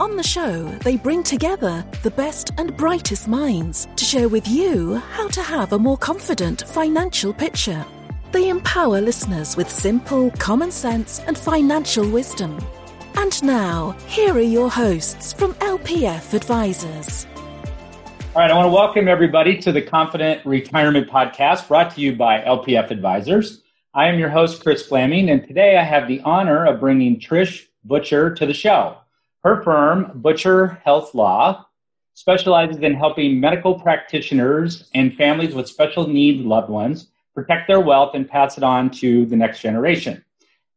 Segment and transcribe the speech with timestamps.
[0.00, 4.94] On the show, they bring together the best and brightest minds to share with you
[4.94, 7.84] how to have a more confident financial picture.
[8.30, 12.64] They empower listeners with simple, common sense, and financial wisdom.
[13.16, 17.26] And now, here are your hosts from LPF Advisors.
[18.36, 22.14] All right, I want to welcome everybody to the Confident Retirement Podcast brought to you
[22.14, 23.64] by LPF Advisors.
[23.94, 27.66] I am your host, Chris Fleming, and today I have the honor of bringing Trish
[27.84, 28.98] Butcher to the show.
[29.48, 31.64] Her firm, Butcher Health Law,
[32.12, 38.10] specializes in helping medical practitioners and families with special needs loved ones protect their wealth
[38.14, 40.22] and pass it on to the next generation.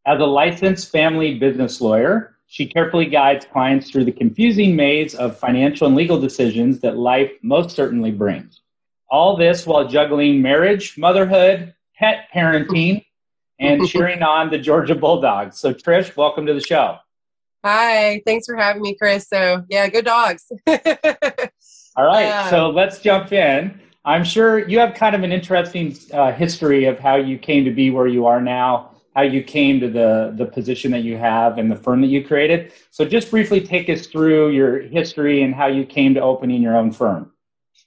[0.05, 5.37] As a licensed family business lawyer, she carefully guides clients through the confusing maze of
[5.37, 8.61] financial and legal decisions that life most certainly brings.
[9.09, 13.03] All this while juggling marriage, motherhood, pet parenting,
[13.59, 15.59] and cheering on the Georgia Bulldogs.
[15.59, 16.99] So, Trish, welcome to the show.
[17.63, 19.27] Hi, thanks for having me, Chris.
[19.27, 20.51] So, yeah, good dogs.
[20.67, 23.79] All right, so let's jump in.
[24.03, 27.71] I'm sure you have kind of an interesting uh, history of how you came to
[27.71, 31.59] be where you are now, how you came to the, the position that you have
[31.59, 32.73] and the firm that you created.
[32.89, 36.75] So, just briefly take us through your history and how you came to opening your
[36.75, 37.31] own firm.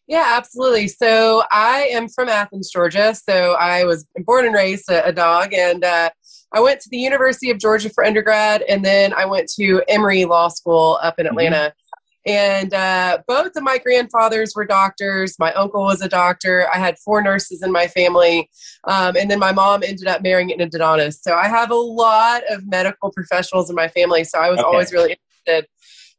[0.07, 0.87] Yeah, absolutely.
[0.87, 3.13] So, I am from Athens, Georgia.
[3.13, 6.11] So, I was born and raised a, a dog, and uh,
[6.55, 10.25] I went to the University of Georgia for undergrad, and then I went to Emory
[10.25, 11.57] Law School up in Atlanta.
[11.57, 11.81] Mm-hmm.
[12.27, 15.37] And uh, both of my grandfathers were doctors.
[15.39, 16.67] My uncle was a doctor.
[16.73, 18.49] I had four nurses in my family.
[18.85, 21.19] Um, and then my mom ended up marrying an endodontist.
[21.21, 24.25] So I have a lot of medical professionals in my family.
[24.25, 24.67] So I was okay.
[24.67, 25.17] always really
[25.47, 25.69] interested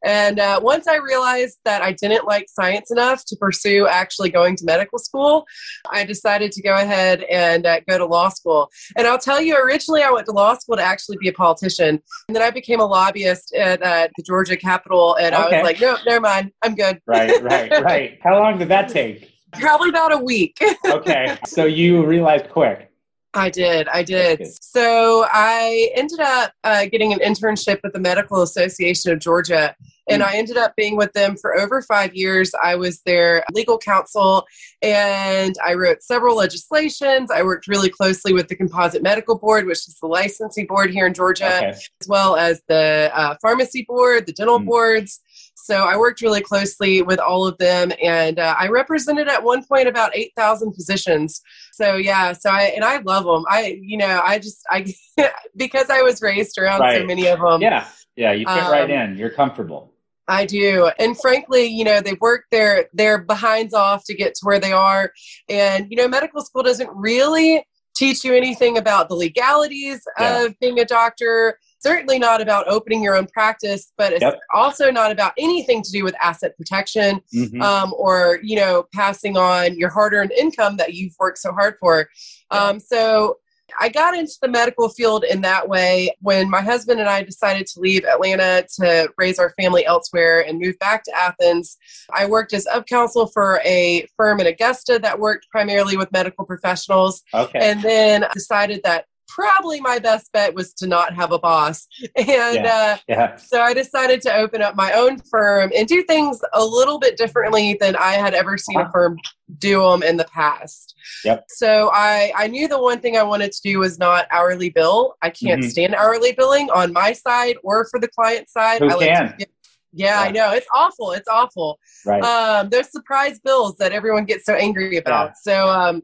[0.06, 4.54] and uh, once I realized that I didn't like science enough to pursue actually going
[4.56, 5.44] to medical school,
[5.90, 8.70] I decided to go ahead and uh, go to law school.
[8.96, 12.00] And I'll tell you, originally I went to law school to actually be a politician.
[12.28, 15.16] And then I became a lobbyist at uh, the Georgia Capitol.
[15.16, 15.42] And okay.
[15.42, 16.52] I was like, no, never mind.
[16.62, 17.00] I'm good.
[17.06, 18.18] Right, right, right.
[18.22, 19.32] How long did that take?
[19.54, 20.56] Probably about a week.
[20.86, 21.36] okay.
[21.46, 22.92] So you realized quick.
[23.36, 23.86] I did.
[23.88, 24.46] I did.
[24.62, 29.74] So I ended up uh, getting an internship with the Medical Association of Georgia.
[30.08, 30.26] And mm.
[30.26, 32.52] I ended up being with them for over five years.
[32.62, 34.46] I was their legal counsel
[34.82, 37.30] and I wrote several legislations.
[37.30, 41.06] I worked really closely with the Composite Medical Board, which is the licensing board here
[41.06, 41.68] in Georgia, okay.
[41.68, 44.66] as well as the uh, pharmacy board, the dental mm.
[44.66, 45.20] boards.
[45.66, 49.64] So I worked really closely with all of them, and uh, I represented at one
[49.64, 51.42] point about eight thousand physicians.
[51.72, 53.44] So yeah, so I and I love them.
[53.48, 54.94] I you know I just I
[55.56, 57.00] because I was raised around right.
[57.00, 57.62] so many of them.
[57.62, 59.16] Yeah, yeah, you fit um, right in.
[59.16, 59.92] You're comfortable.
[60.28, 60.90] I do.
[60.98, 64.72] And frankly, you know, they work their their behinds off to get to where they
[64.72, 65.12] are.
[65.48, 67.64] And, you know, medical school doesn't really
[67.94, 70.44] teach you anything about the legalities yeah.
[70.44, 74.38] of being a doctor certainly not about opening your own practice, but it's yep.
[74.52, 77.62] also not about anything to do with asset protection mm-hmm.
[77.62, 82.08] um, or you know passing on your hard-earned income that you've worked so hard for.
[82.50, 83.36] Um, so
[83.78, 87.66] I got into the medical field in that way when my husband and I decided
[87.68, 91.76] to leave Atlanta to raise our family elsewhere and move back to Athens.
[92.12, 96.44] I worked as up counsel for a firm in Augusta that worked primarily with medical
[96.44, 97.22] professionals.
[97.34, 97.58] Okay.
[97.58, 101.86] And then decided that probably my best bet was to not have a boss.
[102.16, 102.26] And
[102.56, 102.96] yeah.
[102.96, 103.36] Uh, yeah.
[103.36, 107.16] so I decided to open up my own firm and do things a little bit
[107.16, 109.18] differently than I had ever seen a firm
[109.58, 110.94] do them in the past.
[111.24, 111.44] Yep.
[111.48, 115.14] So I, I knew the one thing I wanted to do was not hourly bill.
[115.22, 115.70] I can't mm-hmm.
[115.70, 118.80] stand hourly billing on my side or for the client side.
[118.80, 119.34] Who I like can?
[119.38, 119.50] Get,
[119.92, 120.52] yeah, yeah, I know.
[120.52, 121.12] It's awful.
[121.12, 121.78] It's awful.
[122.04, 122.22] Right.
[122.22, 125.36] Um, there's surprise bills that everyone gets so angry about.
[125.38, 126.02] So um,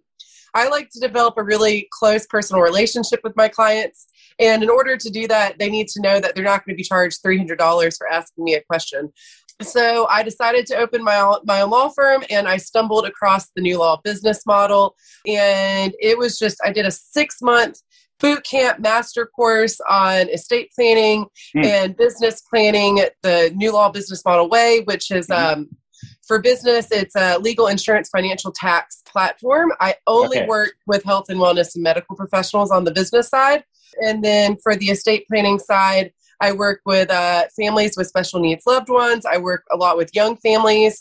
[0.55, 4.07] I like to develop a really close personal relationship with my clients.
[4.39, 6.77] And in order to do that, they need to know that they're not going to
[6.77, 9.13] be charged $300 for asking me a question.
[9.61, 13.63] So I decided to open my, my own law firm and I stumbled across the
[13.63, 14.97] new law business model.
[15.27, 17.81] And it was just, I did a six month
[18.19, 21.27] boot camp master course on estate planning
[21.57, 21.65] mm.
[21.65, 25.37] and business planning, the new law business model way, which is mm.
[25.37, 25.69] um,
[26.27, 29.73] for business, it's a legal insurance financial tax platform.
[29.81, 30.47] I only okay.
[30.47, 33.65] work with health and wellness and medical professionals on the business side.
[34.01, 38.65] And then for the estate planning side, I work with uh, families with special needs
[38.67, 39.25] loved ones.
[39.25, 41.01] I work a lot with young families.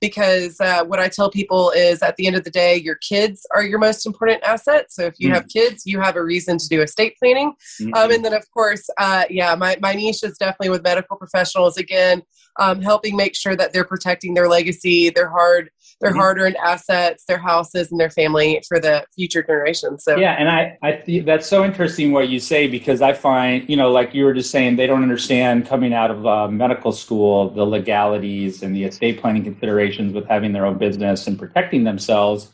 [0.00, 3.46] Because uh, what I tell people is at the end of the day, your kids
[3.54, 4.90] are your most important asset.
[4.90, 7.52] So if you mm have kids, you have a reason to do estate planning.
[7.80, 7.94] Mm-hmm.
[7.94, 11.76] Um, and then, of course, uh, yeah, my, my niche is definitely with medical professionals
[11.76, 12.22] again,
[12.58, 15.70] um, helping make sure that they're protecting their legacy, their hard
[16.00, 16.20] their mm-hmm.
[16.20, 20.04] hard-earned assets, their houses, and their family for the future generations.
[20.04, 23.68] So yeah, and I I think that's so interesting what you say because I find
[23.68, 26.92] you know like you were just saying they don't understand coming out of uh, medical
[26.92, 31.84] school the legalities and the estate planning considerations with having their own business and protecting
[31.84, 32.50] themselves.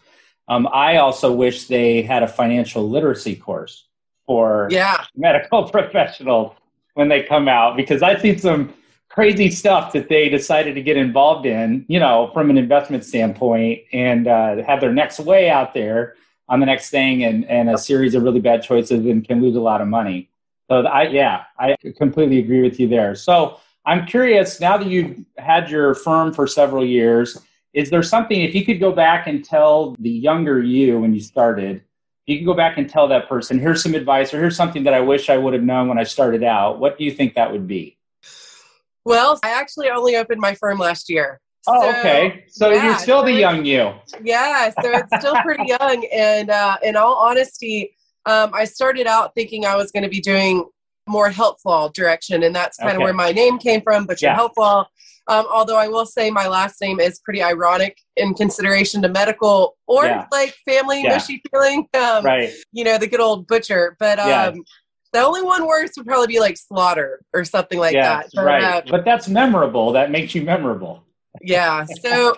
[0.49, 3.87] Um, I also wish they had a financial literacy course
[4.26, 5.04] for yeah.
[5.16, 6.56] medical professionals
[6.94, 8.72] when they come out because I've seen some
[9.16, 13.80] crazy stuff that they decided to get involved in, you know, from an investment standpoint
[13.94, 16.16] and uh, have their next way out there
[16.50, 19.56] on the next thing and, and a series of really bad choices and can lose
[19.56, 20.28] a lot of money.
[20.68, 23.14] So I, yeah, I completely agree with you there.
[23.14, 27.38] So I'm curious now that you've had your firm for several years,
[27.72, 31.20] is there something, if you could go back and tell the younger you when you
[31.20, 31.82] started,
[32.26, 34.92] you can go back and tell that person, here's some advice or here's something that
[34.92, 36.80] I wish I would have known when I started out.
[36.80, 37.96] What do you think that would be?
[39.06, 41.41] Well, I actually only opened my firm last year.
[41.69, 42.44] Oh, so, okay.
[42.49, 43.93] So yeah, you're still so the young you.
[44.20, 46.05] Yeah, so it's still pretty young.
[46.12, 50.20] And uh, in all honesty, um, I started out thinking I was going to be
[50.20, 50.69] doing
[51.06, 53.05] more helpful direction, and that's kind of okay.
[53.05, 54.49] where my name came from, Butcher yeah.
[54.58, 54.88] Law.
[55.29, 59.76] Um, although I will say my last name is pretty ironic in consideration to medical
[59.87, 60.26] or yeah.
[60.32, 61.11] like family yeah.
[61.11, 61.87] mushy feeling.
[61.94, 62.50] Um, right.
[62.73, 63.97] You know, the good old butcher.
[64.00, 64.64] But um,
[65.16, 68.30] the only one worse would probably be like slaughter or something like yeah, that.
[68.34, 68.62] But, right.
[68.62, 69.92] Uh, but that's memorable.
[69.92, 71.04] That makes you memorable.
[71.40, 71.86] Yeah.
[72.02, 72.36] So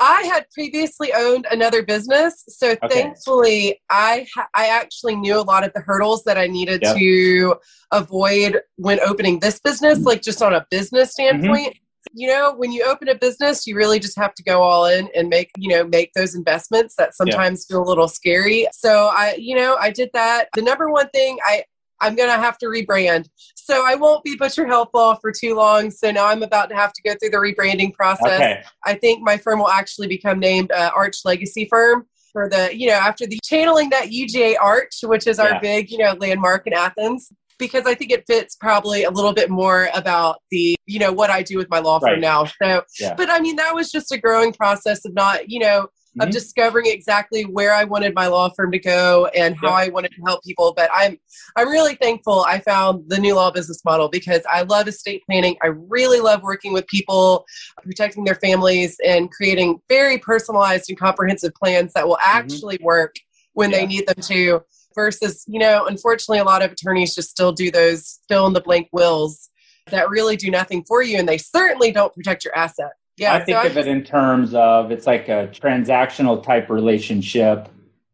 [0.00, 2.88] I had previously owned another business, so okay.
[2.88, 6.96] thankfully I ha- I actually knew a lot of the hurdles that I needed yep.
[6.96, 7.56] to
[7.92, 11.38] avoid when opening this business, like just on a business mm-hmm.
[11.38, 11.66] standpoint.
[11.66, 11.78] Mm-hmm
[12.12, 15.08] you know when you open a business you really just have to go all in
[15.16, 19.34] and make you know make those investments that sometimes feel a little scary so i
[19.38, 21.62] you know i did that the number one thing i
[22.04, 23.28] I'm going to have to rebrand.
[23.54, 25.90] So I won't be Butcher Health Law for too long.
[25.90, 28.40] So now I'm about to have to go through the rebranding process.
[28.40, 28.62] Okay.
[28.84, 32.88] I think my firm will actually become named uh, Arch Legacy Firm for the, you
[32.88, 35.60] know, after the channeling that UGA Arch, which is our yeah.
[35.60, 37.32] big, you know, landmark in Athens.
[37.56, 41.30] Because I think it fits probably a little bit more about the, you know, what
[41.30, 42.20] I do with my law firm right.
[42.20, 42.46] now.
[42.46, 43.14] So, yeah.
[43.14, 46.28] but I mean, that was just a growing process of not, you know, mm-hmm.
[46.28, 50.12] of discovering exactly where I wanted my law firm to go and how I wanted
[50.12, 50.72] to help people.
[50.76, 51.18] But I'm
[51.56, 55.56] I'm really thankful I found the new law business model because I love estate planning.
[55.62, 57.44] I really love working with people,
[57.82, 62.38] protecting their families, and creating very personalized and comprehensive plans that will mm-hmm.
[62.38, 62.86] actually mm-hmm.
[62.86, 63.16] work
[63.54, 63.78] when yeah.
[63.78, 64.62] they need them to.
[64.94, 68.60] Versus, you know, unfortunately, a lot of attorneys just still do those fill in the
[68.60, 69.50] blank wills
[69.90, 72.92] that really do nothing for you, and they certainly don't protect your asset.
[73.16, 76.68] Yeah, I think so of I, it in terms of it's like a transactional type
[76.68, 77.68] relationship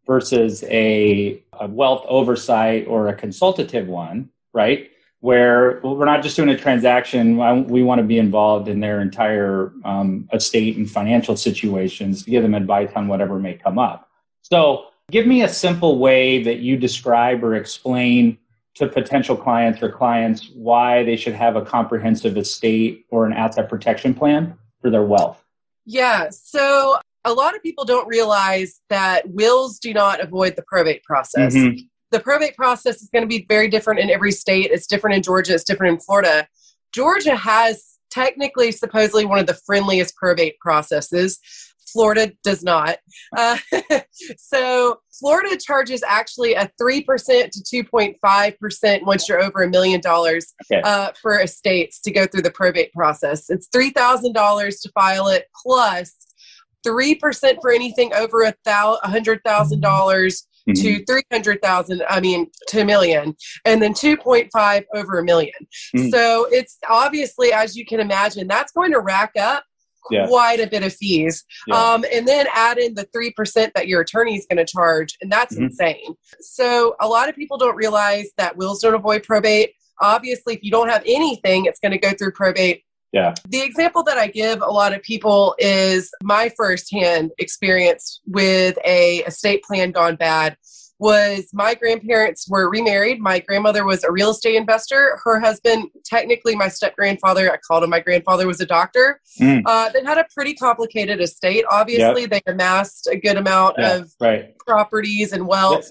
[0.07, 4.91] versus a, a wealth oversight or a consultative one, right?
[5.21, 7.37] Where we're not just doing a transaction,
[7.69, 12.43] we want to be involved in their entire um, estate and financial situations to give
[12.43, 14.09] them advice on whatever may come up.
[14.43, 18.39] So, give me a simple way that you describe or explain
[18.75, 23.69] to potential clients or clients why they should have a comprehensive estate or an asset
[23.69, 25.45] protection plan for their wealth?
[25.87, 26.29] Yeah.
[26.31, 31.55] So a lot of people don't realize that wills do not avoid the probate process.
[31.55, 31.81] Mm-hmm.
[32.11, 34.71] The probate process is going to be very different in every state.
[34.73, 36.49] It's different in Georgia, it's different in Florida.
[36.93, 41.39] Georgia has technically, supposedly, one of the friendliest probate processes.
[41.93, 42.99] Florida does not.
[43.37, 43.59] Uh,
[44.37, 47.05] so Florida charges actually a 3%
[47.51, 50.55] to 2.5% once you're over a million dollars
[50.85, 53.51] uh, for estates to go through the probate process.
[53.51, 56.15] It's $3,000 to file it plus
[56.87, 59.43] 3% for anything over a thousand, $100,000
[59.81, 60.73] mm-hmm.
[60.73, 65.51] to 300,000, I mean, to a million, and then 2.5 over a 1000000
[65.97, 66.09] mm-hmm.
[66.09, 69.65] So it's obviously, as you can imagine, that's going to rack up
[70.11, 70.27] yeah.
[70.27, 71.45] quite a bit of fees.
[71.67, 71.77] Yeah.
[71.77, 75.31] Um, and then add in the 3% that your attorney is going to charge, and
[75.31, 75.65] that's mm-hmm.
[75.65, 76.15] insane.
[76.41, 79.75] So, a lot of people don't realize that wills don't avoid probate.
[80.01, 82.85] Obviously, if you don't have anything, it's going to go through probate.
[83.13, 83.35] Yeah.
[83.49, 89.19] The example that I give a lot of people is my firsthand experience with a
[89.25, 90.57] estate plan gone bad
[91.01, 93.21] was my grandparents were remarried.
[93.21, 95.19] My grandmother was a real estate investor.
[95.25, 99.21] Her husband, technically my step grandfather, I called him my grandfather, was a doctor.
[99.41, 99.63] Mm.
[99.65, 101.65] Uh, they had a pretty complicated estate.
[101.71, 102.31] Obviously, yep.
[102.31, 104.57] they amassed a good amount yeah, of right.
[104.59, 105.91] properties and wealth.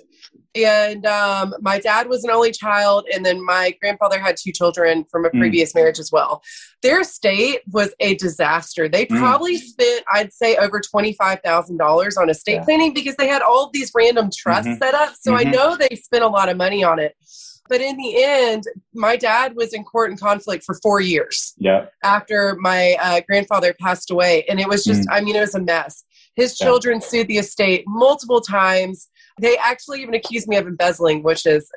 [0.55, 5.05] And um, my dad was an only child, and then my grandfather had two children
[5.11, 5.39] from a Mm.
[5.39, 6.41] previous marriage as well.
[6.81, 8.89] Their estate was a disaster.
[8.89, 9.19] They Mm.
[9.19, 12.63] probably spent, I'd say, over $25,000 on estate Yeah.
[12.63, 14.79] planning because they had all these random trusts Mhm.
[14.79, 15.13] set up.
[15.19, 15.53] So I Mhm.
[15.53, 17.15] know they spent a lot of money on it.
[17.69, 18.63] But in the end,
[18.95, 21.85] my dad was in court and conflict for four years Yeah.
[22.03, 24.43] after my uh, grandfather passed away.
[24.49, 26.03] And it was just, I mean, it was a mess.
[26.35, 26.57] His Mm.
[26.59, 26.65] Yeah.
[26.65, 29.07] children sued the estate multiple times.
[29.39, 31.69] They actually even accused me of embezzling, which is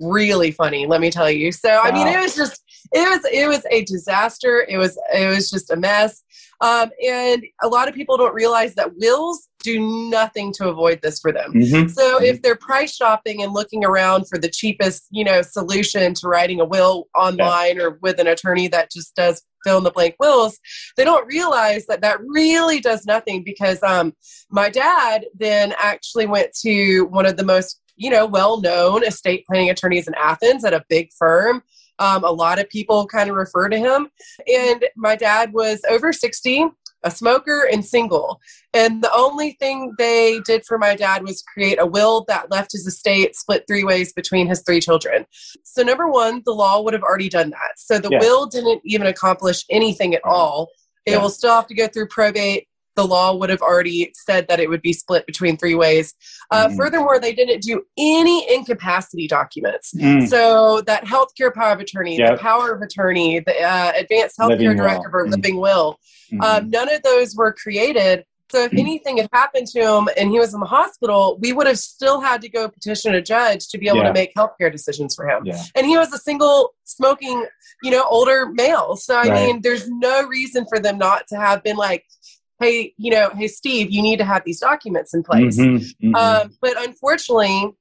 [0.00, 1.52] really funny, let me tell you.
[1.52, 4.64] So, I mean, it was just, it was, it was a disaster.
[4.68, 6.22] It was, it was just a mess.
[6.60, 11.18] Um, and a lot of people don't realize that wills do nothing to avoid this
[11.20, 11.52] for them.
[11.54, 11.90] Mhm.
[11.90, 16.28] So if they're price shopping and looking around for the cheapest, you know, solution to
[16.28, 20.16] writing a will online or with an attorney that just does fill in the blank
[20.18, 20.58] wills,
[20.96, 24.12] they don't realize that that really does nothing because um,
[24.50, 29.70] my dad then actually went to one of the most, you know, well-known estate planning
[29.70, 31.62] attorneys in Athens at a big firm.
[31.98, 34.08] Um, a lot of people kind of refer to him.
[34.52, 36.66] And my dad was over 60,
[37.04, 38.40] a smoker, and single.
[38.72, 42.72] And the only thing they did for my dad was create a will that left
[42.72, 45.26] his estate split three ways between his three children.
[45.64, 47.72] So, number one, the law would have already done that.
[47.76, 48.20] So, the Yeah.
[48.20, 50.34] will didn't even accomplish anything at mm-hmm.
[50.34, 50.68] all.
[51.06, 51.18] It Yeah.
[51.18, 52.68] will still have to go through probate.
[52.94, 56.14] The law would have already said that it would be split between three ways.
[56.50, 56.76] Uh, Mhm.
[56.76, 59.92] Furthermore, they didn't do any incapacity documents.
[59.96, 60.28] Mm.
[60.28, 62.30] So that healthcare power of attorney, Yep.
[62.32, 65.20] the power of attorney, the uh, advanced healthcare Living directive will.
[65.20, 65.30] or Mm.
[65.30, 65.98] living will,
[66.32, 66.42] Mhm.
[66.44, 68.24] um, none of those were created.
[68.50, 68.80] So if Mm.
[68.80, 72.20] anything had happened to him and he was in the hospital, we would have still
[72.20, 74.08] had to go petition a judge to be able Yeah.
[74.08, 75.40] to make healthcare decisions for him.
[75.46, 75.62] yeah.
[75.74, 77.46] And he was a single smoking,
[77.82, 78.96] you know, older male.
[78.96, 79.32] So I Right.
[79.46, 82.04] mean, there's no reason for them not to have been like,
[82.62, 85.58] hey, you know, hey Steve, you need to have these documents in place.
[85.58, 85.94] Mhm.
[86.02, 86.14] Mhm.
[86.14, 87.72] Um, but unfortunately,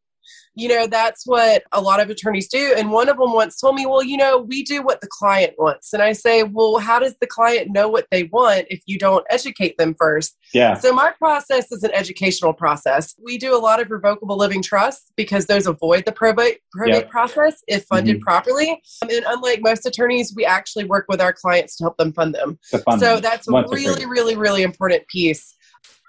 [0.56, 2.74] you know, that's what a lot of attorneys do.
[2.78, 5.54] And one of them once told me, well, you know, we do what the client
[5.58, 5.94] wants.
[5.94, 9.26] And I say, well, how does the client know what they want if you don't
[9.30, 10.38] educate them first?
[10.54, 10.74] yeah.
[10.74, 13.16] So my process is an educational process.
[13.24, 17.62] We do a lot of revocable living trusts because those avoid the probate probate process
[17.68, 18.22] if funded Mhm.
[18.22, 18.72] properly.
[19.04, 22.36] Um, and unlike most attorneys, we actually work with our clients to help them fund
[22.36, 22.60] them.
[22.72, 23.22] The fun so one.
[23.22, 25.56] that's a really, really, really important piece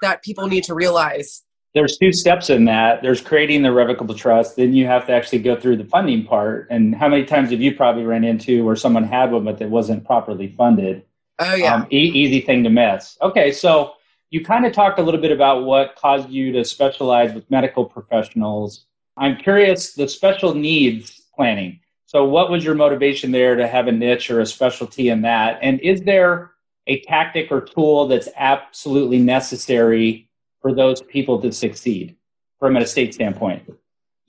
[0.01, 1.43] that people need to realize.
[1.75, 3.03] There's two steps in that.
[3.03, 4.57] There's creating the revocable trust.
[4.57, 6.67] Then you have to actually go through the funding part.
[6.71, 9.71] And how many times have you probably ran into where someone had one but it
[9.71, 11.05] wasn't properly funded?
[11.39, 11.75] Oh yeah.
[11.75, 13.17] Um, e- easy thing to miss.
[13.23, 13.95] Okay, so
[14.31, 17.85] you kind of talked a little bit about what caused you to specialize with medical
[17.85, 18.87] professionals.
[19.17, 21.81] I'm curious the special needs planning.
[22.07, 25.59] So, what was your motivation there to have a niche or a specialty in that?
[25.63, 26.53] And is there
[26.87, 30.29] a tactic or tool that's absolutely necessary
[30.63, 32.17] for those people to succeed
[32.59, 33.65] from an estate standpoint?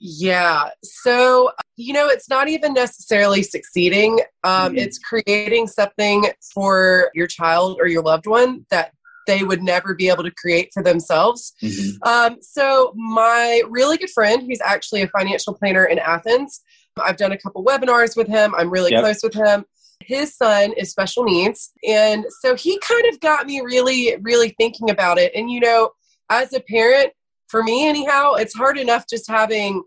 [0.00, 0.70] Yeah.
[0.82, 4.20] So, you know, it's not even necessarily succeeding.
[4.42, 4.78] Um, Mhm.
[4.78, 8.92] It's creating something for your child or your loved one that
[9.26, 11.54] they would never be able to create for themselves.
[12.02, 16.60] Um, so, my really good friend, who's actually a financial planner in Athens,
[17.02, 18.54] I've done a couple webinars with him.
[18.54, 19.00] I'm really Yep.
[19.00, 19.64] close with him.
[20.00, 21.72] His son is special needs.
[21.88, 25.32] And so he kind of got me really, really thinking about it.
[25.34, 25.92] And, you know,
[26.30, 27.10] as a parent,
[27.48, 29.82] for me anyhow, it's hard enough just having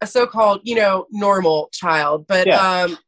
[0.00, 2.26] a so-called, you know, normal child.
[2.28, 2.82] But Yeah.
[2.84, 2.98] um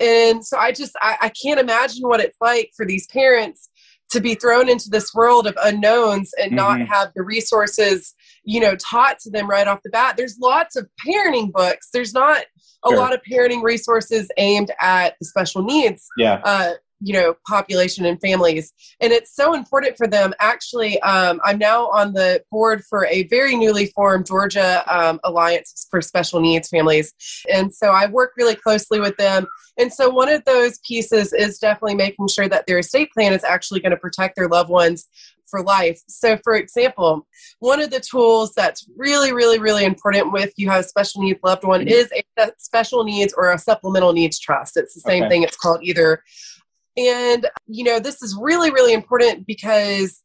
[0.00, 3.68] and so I just I, I can't imagine what it's like for these parents
[4.10, 6.88] to be thrown into this world of unknowns and not Mhm.
[6.88, 10.16] have the resources, you know, taught to them right off the bat.
[10.16, 11.90] There's lots of parenting books.
[11.92, 12.44] There's not
[12.84, 12.98] a Sure.
[12.98, 16.40] lot of parenting resources aimed at the special needs Yeah.
[16.44, 18.72] uh, you know population and families.
[19.00, 20.32] And it's so important for them.
[20.38, 25.86] Actually um, i'm now on the board for a very newly formed georgia um, alliance
[25.90, 27.12] for special needs families.
[27.52, 29.46] And so i work really closely with them.
[29.78, 33.44] And so one of those pieces is definitely making sure that their estate plan is
[33.44, 35.06] actually going to protect their loved ones
[35.48, 36.00] for life.
[36.08, 37.26] So for example
[37.60, 41.40] one of the tools that's really really really important with you have a special needs
[41.42, 44.76] loved one is a special needs or a supplemental needs trust.
[44.76, 45.30] It's the same Okay.
[45.30, 45.42] thing.
[45.42, 46.22] It's called either
[47.08, 50.22] and, you know, this is really, really important because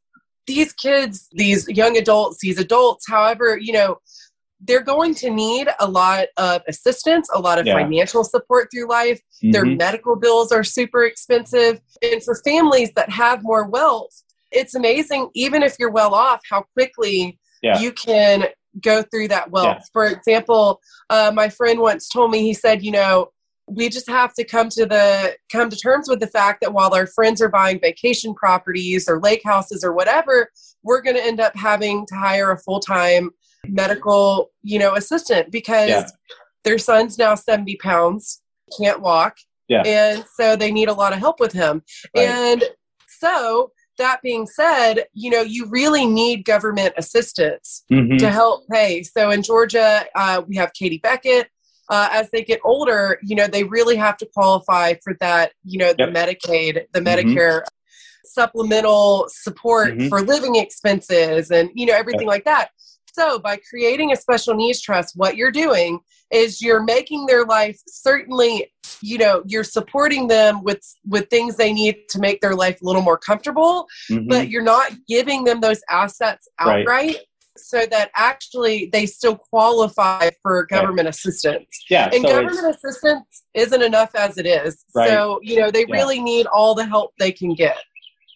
[0.48, 3.98] these kids, these young adults, these adults, however, you know,
[4.62, 7.74] they're going to need a lot of assistance, a lot of Yeah.
[7.76, 9.20] financial support through life.
[9.42, 9.78] Their Mhm.
[9.78, 11.82] medical bills are super expensive.
[12.02, 16.64] And for families that have more wealth, it's amazing, even if you're well off, how
[16.74, 17.80] quickly Yeah.
[17.80, 18.46] you can
[18.82, 19.78] go through that wealth.
[19.80, 19.84] Yeah.
[19.94, 23.32] For example, uh, my friend once told me, he said, you know,
[23.68, 26.94] we just have to come to the come to terms with the fact that while
[26.94, 30.50] our friends are buying vacation properties or lake houses or whatever,
[30.84, 33.32] we're going to end up having to hire a full-time
[33.68, 36.08] medical, you know, assistant because Yeah.
[36.64, 38.42] their son's now 70 pounds,
[38.80, 39.38] can't walk.
[39.68, 39.82] Yeah.
[39.84, 41.82] And so they need a lot of help with him.
[42.16, 42.28] Right.
[42.28, 42.64] And
[43.20, 48.20] so that being said, you know, you really need government assistance Mhm.
[48.20, 49.02] to help pay.
[49.04, 51.48] So in Georgia, uh, we have Katie Beckett.
[51.90, 55.78] Uh, as they get older, you know, they really have to qualify for that, you
[55.78, 56.14] know, the Yep.
[56.14, 57.34] Medicaid, the Mhm.
[57.36, 57.64] Medicare
[58.24, 60.10] supplemental support Mhm.
[60.10, 62.70] for living expenses and, you know, everything like that.
[63.14, 66.00] So by creating a special needs trust, what you're doing
[66.32, 71.72] is you're making their life certainly, you know, you're supporting them with with things they
[71.72, 74.28] need to make their life a little more comfortable Mhm.
[74.28, 77.18] but you're not giving them those assets Right.
[77.58, 81.68] So that actually they still qualify for government assistance.
[81.90, 84.84] yeah, And so government assistance isn't enough as it is.
[84.94, 85.10] Right.
[85.10, 85.96] So, you know, they Yeah.
[85.96, 87.78] really need all the help they can get.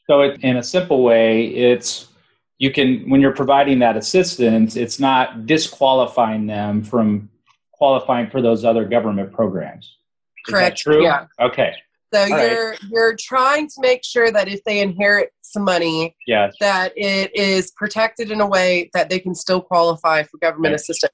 [0.07, 2.07] So it, in a simple way, it's
[2.57, 7.29] you can when you're providing that assistance, it's not disqualifying them from
[7.71, 9.85] qualifying for those other government programs.
[10.47, 10.77] Is Correct.
[10.77, 11.03] true?
[11.03, 11.27] Yeah.
[11.39, 11.73] Okay.
[12.13, 12.51] So right.
[12.51, 16.50] you're you're trying to make sure that if they inherit some money, Yeah.
[16.60, 20.80] that it is protected in a way that they can still qualify for government Right.
[20.80, 21.13] assistance.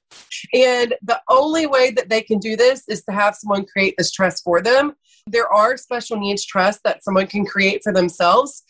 [0.52, 4.10] And the only way that they can do this is to have someone create this
[4.10, 4.94] trust for them.
[5.26, 8.62] There are special needs trusts that someone can create for themselves.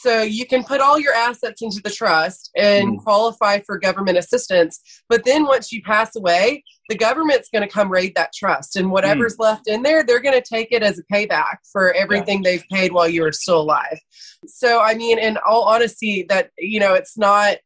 [0.00, 3.02] So you can put all your assets into the trust and Mhm.
[3.02, 4.80] qualify for government assistance.
[5.08, 8.76] But then once you pass away, the government's going to come raid that trust.
[8.76, 12.42] And whatever's left in there, they're going to take it as a payback for everything
[12.42, 13.98] they've paid while you were still alive.
[14.46, 17.56] So, I mean, in all honesty, that, you know, it's not,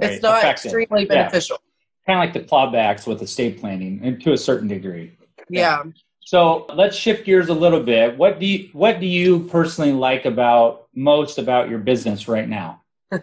[0.00, 0.12] Right.
[0.12, 1.22] it's not extremely Yeah.
[1.22, 1.58] beneficial.
[2.06, 5.12] Kind of like the clawbacks with estate planning, and to a certain degree.
[5.48, 5.82] Yeah.
[6.20, 8.18] So let's shift gears a little bit.
[8.18, 12.82] What do you what do you personally like about most about your business right now?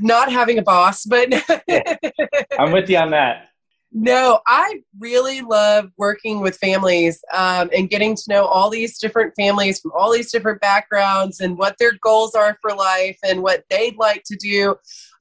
[0.00, 1.28] not having a boss, but
[2.58, 3.48] I'm with you on that.
[3.96, 9.34] No, I really love working with families um, and getting to know all these different
[9.36, 13.62] families from all these different backgrounds and what their goals are for life and what
[13.70, 14.74] they'd like to do.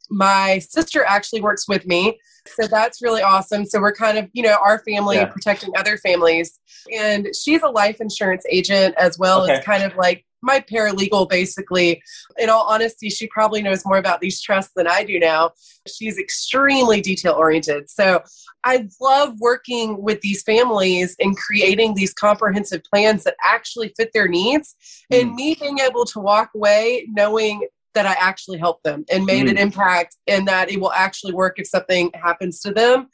[0.10, 3.66] My sister actually works with me, so that's really awesome.
[3.66, 5.25] So we're kind of, you know, our family Yeah.
[5.25, 6.59] protecting other families.
[6.92, 9.53] And she's a life insurance agent as well Okay.
[9.53, 12.03] as kind of like my paralegal, basically.
[12.38, 15.51] In all honesty, she probably knows more about these trusts than I do now.
[15.88, 17.90] She's extremely detail oriented.
[17.90, 18.22] So
[18.64, 24.27] I love working with these families and creating these comprehensive plans that actually fit their
[24.27, 24.75] needs
[25.12, 25.36] and Mm.
[25.36, 29.56] me being able to walk away knowing that I actually helped them and made an
[29.58, 29.62] Mm.
[29.62, 33.08] impact and that it will actually work if something happens to them.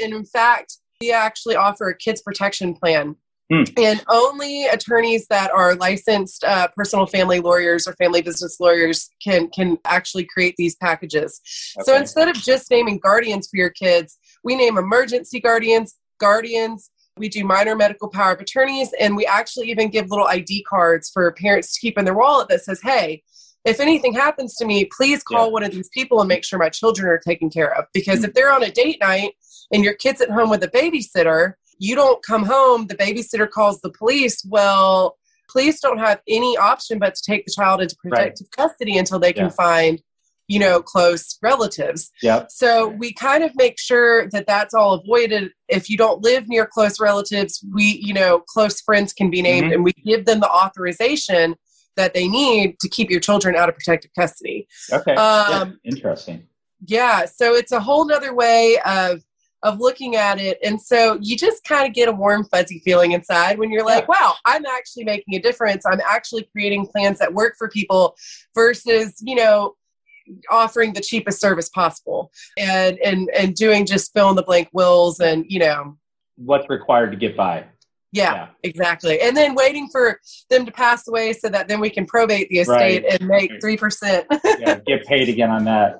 [0.00, 3.16] And in fact, we actually offer a kids protection plan.
[3.52, 3.70] Mm.
[3.76, 9.48] And only attorneys that are licensed uh, personal family lawyers or family business lawyers can
[9.50, 11.40] can actually create these packages.
[11.82, 16.90] So instead of just naming guardians for your kids, we name emergency guardians, guardians.
[17.18, 21.10] We do minor medical power of attorneys, and we actually even give little ID cards
[21.12, 23.22] for parents to keep in their wallet that says, "Hey,
[23.66, 25.52] if anything happens to me, please call Yeah.
[25.52, 28.32] one of these people and make sure my children are taken care of." Because if
[28.32, 29.34] they're on a date night
[29.74, 33.80] and your kid's at home with a babysitter, you don't come home, the babysitter calls
[33.80, 34.44] the police.
[34.48, 35.18] Well,
[35.50, 39.32] police don't have any option but to take the child into protective custody until they
[39.32, 39.50] can Yeah.
[39.50, 40.00] find,
[40.46, 42.10] you know, close relatives.
[42.22, 42.52] Yep.
[42.52, 45.50] So we kind of make sure that that's all avoided.
[45.68, 49.70] If you don't live near close relatives, we, you know, close friends can be named
[49.70, 49.74] Mhm.
[49.74, 51.56] and we give them the authorization
[51.96, 54.68] that they need to keep your children out of protective custody.
[54.92, 55.14] Okay.
[55.16, 55.90] Um, yeah.
[55.92, 56.46] Interesting.
[56.86, 59.22] Yeah, so it's a whole nother way of
[59.62, 60.58] of looking at it.
[60.62, 64.08] And so you just kind of get a warm, fuzzy feeling inside when you're like,
[64.08, 65.84] wow, I'm actually making a difference.
[65.86, 68.16] I'm actually creating plans that work for people
[68.54, 69.74] versus, you know,
[70.50, 75.18] offering the cheapest service possible and and and doing just fill in the blank wills
[75.18, 75.98] and you know
[76.36, 77.64] What's required to get by?
[78.12, 78.46] yeah, Yeah.
[78.62, 82.48] exactly and then waiting for them to pass away so that then we can probate
[82.50, 83.20] the estate Right.
[83.20, 84.24] and make 3%
[84.60, 85.98] yeah, get paid again on that.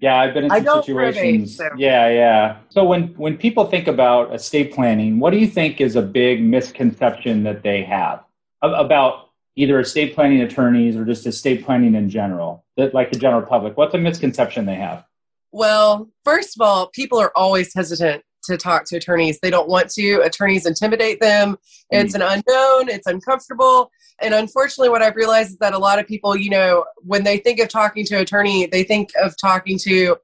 [0.00, 1.56] Yeah, I've been in some situations.
[1.56, 2.56] probate, so- Yeah, yeah.
[2.70, 6.42] So when when people think about estate planning, what do you think is a big
[6.42, 8.24] misconception that they have
[8.62, 12.64] about either estate planning attorneys or just estate planning in general?
[12.76, 15.04] That like the general public, what's a misconception they have?
[15.52, 19.38] Well, first of all, people are always hesitant to talk to attorneys.
[19.40, 20.20] They don't want to.
[20.22, 21.56] Attorneys intimidate them.
[21.90, 22.16] It's mm.
[22.16, 23.90] an unknown, it's uncomfortable.
[24.20, 27.38] And unfortunately, what I've realized is that a lot of people, you know, when they
[27.38, 30.16] think of talking to an attorney, they think of talking to,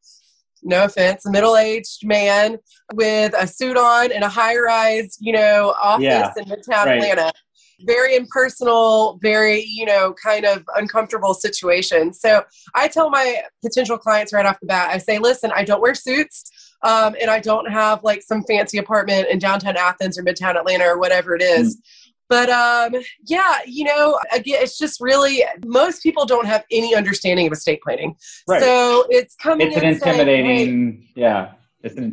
[0.63, 2.59] no offense, a middle aged man
[2.95, 7.03] with a suit on and a high rise, you know, office Yeah, in Midtown right.
[7.03, 7.33] Atlanta.
[7.81, 12.21] very impersonal, very, you know, kind of uncomfortable situations.
[12.21, 15.81] So I tell my potential clients right off the bat, I say, listen, I don't
[15.81, 16.51] wear suits.
[16.83, 20.85] Um, and I don't have like some fancy apartment in downtown Athens or midtown Atlanta
[20.85, 21.77] or whatever it is.
[21.77, 21.81] Mm.
[22.29, 27.47] But um, yeah, you know, again, it's just really most people don't have any understanding
[27.47, 28.17] of estate planning.
[28.47, 28.63] Right.
[28.63, 29.69] So it's coming.
[29.69, 30.47] It's an intimidating.
[30.47, 31.53] Saying, hey, yeah.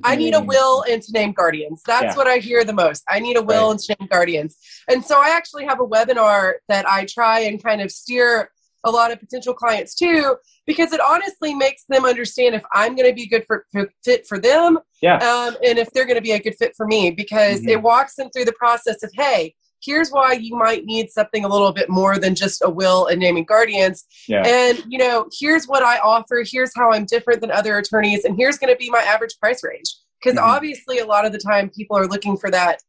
[0.04, 1.82] I need a will and to name guardians.
[1.86, 2.16] That's yeah.
[2.16, 3.04] what I hear the most.
[3.10, 3.72] I need a will right.
[3.72, 4.58] and to name guardians.
[4.88, 8.52] And so I actually have a webinar that I try and kind of steer
[8.86, 13.10] a lot of potential clients too, because it honestly makes them understand if I'm going
[13.10, 15.18] to be good for, for, fit for them yeah.
[15.18, 17.70] Um, and if they're going to be a good fit for me because mm-hmm.
[17.70, 21.48] it walks them through the process of, hey, here's why you might need something a
[21.48, 24.06] little bit more than just a will and naming guardians.
[24.28, 24.42] Yeah.
[24.44, 26.44] And, you know, here's what I offer.
[26.44, 28.26] Here's how I'm different than other attorneys.
[28.26, 29.96] And here's going to be my average price range.
[30.24, 30.50] Because mm-hmm.
[30.50, 32.82] obviously, a lot of the time, people are looking for that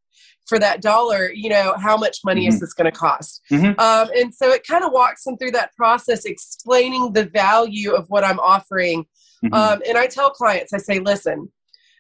[0.47, 2.49] for that dollar you know how much money mm-hmm.
[2.49, 3.79] is this going to cost mm-hmm.
[3.81, 8.07] um, and so it kind of walks them through that process explaining the value of
[8.09, 9.05] what i'm offering
[9.45, 9.55] mm-hmm.
[9.55, 11.51] um, and i tell clients i say listen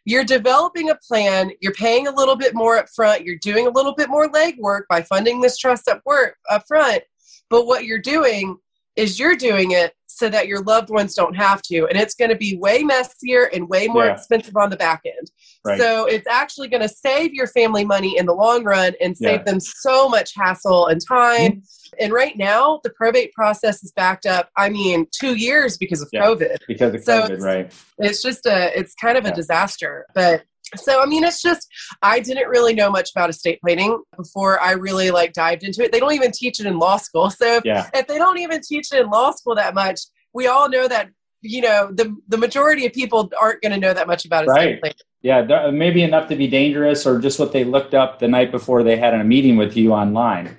[0.04, 3.70] you're developing a plan you're paying a little bit more up front you're doing a
[3.70, 7.02] little bit more legwork by funding this trust up work up front
[7.50, 8.56] but what you're doing
[8.96, 12.30] is you're doing it so that your loved ones don't have to and it's going
[12.30, 14.14] to be way messier and way more yeah.
[14.14, 15.30] expensive on the back end
[15.64, 15.78] right.
[15.78, 19.40] so it's actually going to save your family money in the long run and save
[19.40, 19.42] yeah.
[19.42, 21.96] them so much hassle and time mm-hmm.
[22.00, 26.08] and right now the probate process is backed up i mean two years because of
[26.12, 26.24] yeah.
[26.24, 30.44] covid because of so covid right it's just a it's kind of a disaster but
[30.74, 31.68] so i mean it's just
[32.02, 35.92] i didn't really know much about estate planning before i really like dived into it
[35.92, 37.88] they don't even teach it in law school so if, yeah.
[37.94, 40.00] if they don't even teach it in law school that much
[40.32, 41.08] we all know that
[41.42, 44.54] you know the the majority of people aren't going to know that much about estate
[44.54, 44.80] right.
[44.80, 48.50] planning yeah maybe enough to be dangerous or just what they looked up the night
[48.50, 50.56] before they had a meeting with you online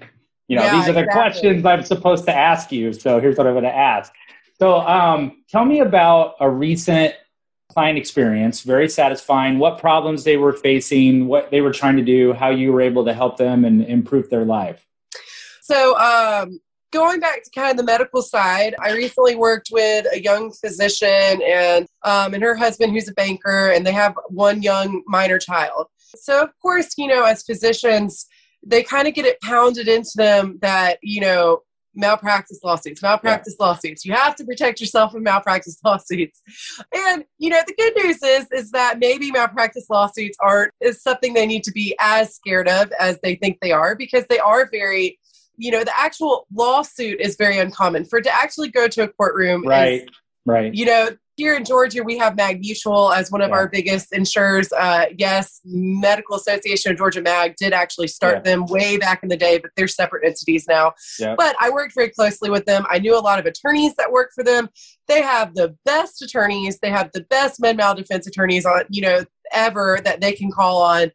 [0.47, 1.21] you know yeah, these are the exactly.
[1.21, 4.13] questions i'm supposed to ask you so here's what i'm going to ask
[4.59, 7.13] so um, tell me about a recent
[7.69, 12.33] client experience, very satisfying, what problems they were facing, what they were trying to do,
[12.33, 14.85] how you were able to help them and improve their life.
[15.61, 16.59] So, um,
[16.93, 21.41] going back to kind of the medical side, I recently worked with a young physician
[21.45, 25.87] and um, and her husband who's a banker, and they have one young minor child.
[25.97, 28.27] So, of course, you know, as physicians,
[28.65, 31.63] they kind of get it pounded into them that you know
[31.97, 33.65] malpractice lawsuits, malpractice yeah.
[33.65, 34.05] lawsuits.
[34.05, 36.41] You have to protect yourself from malpractice lawsuits.
[36.93, 41.33] And you know, the good news is is that maybe malpractice lawsuits aren't is something
[41.33, 44.69] they need to be as scared of as they think they are because they are
[44.71, 45.19] very
[45.57, 48.05] you know, the actual lawsuit is very uncommon.
[48.05, 50.03] For to actually go to a courtroom right.
[50.03, 50.07] Is,
[50.45, 50.73] right.
[50.73, 53.55] You know, here in Georgia, we have Mag Mutual as one of yeah.
[53.55, 54.73] our biggest insurers.
[54.73, 58.41] Uh, yes, Medical Association of Georgia Mag did actually start yeah.
[58.41, 60.93] them way back in the day, but they're separate entities now.
[61.19, 61.35] Yeah.
[61.37, 62.85] But I worked very closely with them.
[62.89, 64.67] I knew a lot of attorneys that work for them.
[65.07, 66.79] They have the best attorneys.
[66.79, 69.23] They have the best med mal defense attorneys on, you know,
[69.53, 71.11] ever that they can call on.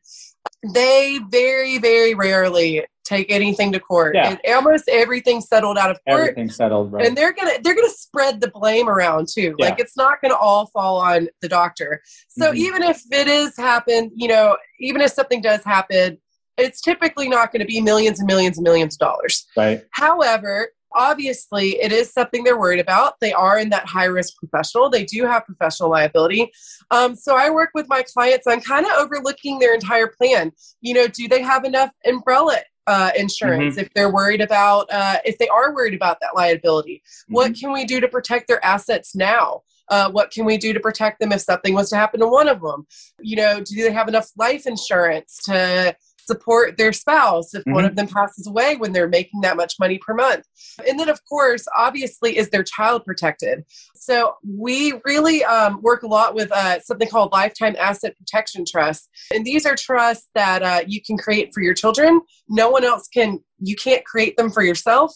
[0.73, 4.15] They very, very rarely take anything to court.
[4.15, 4.37] Yeah.
[4.45, 6.21] And almost everything settled out of court.
[6.21, 7.07] Everything settled, right.
[7.07, 9.55] And they're gonna they're gonna spread the blame around too.
[9.59, 9.67] Yeah.
[9.67, 12.03] Like it's not gonna all fall on the doctor.
[12.29, 12.57] So mm-hmm.
[12.57, 16.19] even if it is happen, you know, even if something does happen,
[16.57, 19.47] it's typically not gonna be millions and millions and millions of dollars.
[19.57, 19.85] Right.
[19.91, 24.91] However, obviously it is something they're worried about they are in that high risk professional
[24.91, 26.51] they do have professional liability
[26.91, 30.93] um, so i work with my clients on kind of overlooking their entire plan you
[30.95, 33.85] know do they have enough umbrella uh, insurance, mm-hmm.
[33.85, 37.35] if they're worried about, uh, if they are worried about that liability, mm-hmm.
[37.35, 39.63] what can we do to protect their assets now?
[39.89, 42.49] Uh, what can we do to protect them if something was to happen to one
[42.49, 42.87] of them?
[43.21, 45.95] You know, do they have enough life insurance to
[46.27, 47.75] support their spouse if mm-hmm.
[47.75, 50.45] one of them passes away when they're making that much money per month.
[50.89, 53.65] And then, of course, obviously, is their child protected?
[53.95, 59.09] So we really um, work a lot with uh, something called lifetime asset protection trusts,
[59.35, 62.21] and these are trusts that uh, you can create for your children.
[62.49, 65.15] No one else can you can't create them for yourself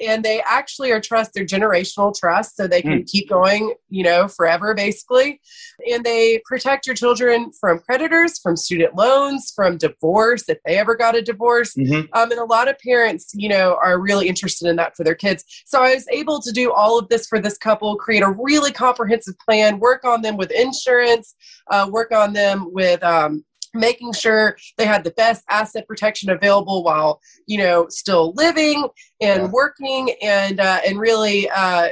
[0.00, 3.10] and they actually are trust they're generational trust so they can mm.
[3.10, 5.40] keep going you know forever basically
[5.90, 10.94] and they protect your children from creditors from student loans from divorce if they ever
[10.94, 12.02] got a divorce mm-hmm.
[12.12, 15.14] um, and a lot of parents you know are really interested in that for their
[15.14, 18.34] kids so i was able to do all of this for this couple create a
[18.38, 21.34] really comprehensive plan work on them with insurance
[21.70, 26.82] uh, work on them with um, making sure they had the best asset protection available
[26.82, 28.88] while you know still living
[29.20, 29.48] and yeah.
[29.50, 31.88] working and uh, and really uh,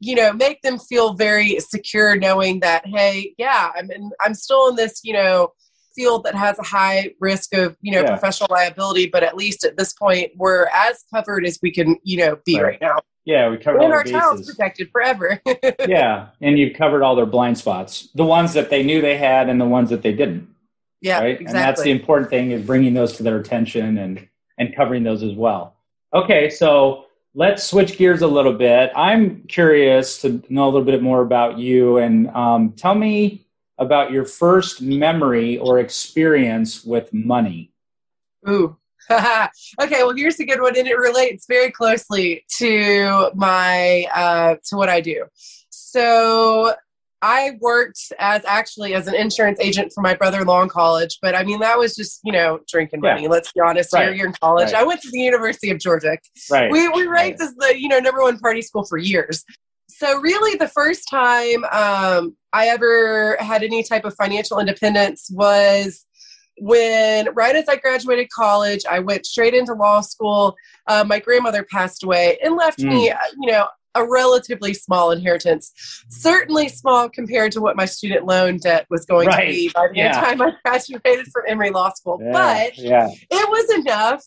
[0.00, 4.68] you know make them feel very secure knowing that hey yeah i'm in, i'm still
[4.68, 5.52] in this you know
[5.94, 8.10] field that has a high risk of you know Yeah.
[8.10, 12.16] professional liability, but at least at this point we're as covered as we can you
[12.18, 12.64] know be Right.
[12.64, 15.40] right, now, Yeah, we covered and all our child's protected forever.
[15.86, 19.48] yeah, and you've covered all their blind spots, the ones that they knew they had
[19.48, 20.48] and the ones that they didn't.
[21.02, 21.40] Yeah, right?
[21.40, 21.46] exactly.
[21.46, 25.22] And that's the important thing is bringing those to their attention and and covering those
[25.22, 25.76] as well.
[26.14, 28.92] Okay, so let's switch gears a little bit.
[28.94, 33.46] I'm curious to know a little bit more about you and um, tell me
[33.78, 37.72] about your first memory or experience with money.
[38.48, 38.76] Ooh.
[39.10, 44.76] okay, well here's a good one, and it relates very closely to my uh, to
[44.76, 45.24] what I do.
[45.70, 46.74] So
[47.22, 51.44] I worked as actually as an insurance agent for my brother-in-law in college, but I
[51.44, 53.14] mean that was just you know drinking Yeah.
[53.14, 53.28] money.
[53.28, 53.92] Let's be honest.
[53.92, 54.08] Right.
[54.08, 54.72] Here, you're in college.
[54.72, 54.82] Right.
[54.82, 56.18] I went to the University of Georgia.
[56.50, 56.70] Right.
[56.70, 59.44] We we ranked as the you know number one party school for years.
[59.88, 66.04] So really, the first time um, I ever had any type of financial independence was
[66.58, 70.56] when right as I graduated college, I went straight into law school.
[70.88, 75.72] Uh, my grandmother passed away and left me, uh, you know, a relatively small inheritance.
[76.08, 79.46] Certainly small compared to what my student loan debt was going Right.
[79.46, 80.12] to be by the Yeah.
[80.12, 82.18] time I graduated from Emory Law School.
[82.22, 84.24] yeah, But yeah, it was enough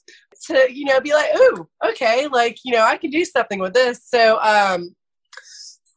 [0.48, 3.74] to you know be like ooh okay like you know i can do something with
[3.74, 4.94] this so um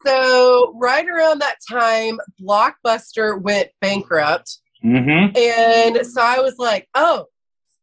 [0.05, 5.35] so right around that time blockbuster went bankrupt mm-hmm.
[5.37, 7.25] and so i was like oh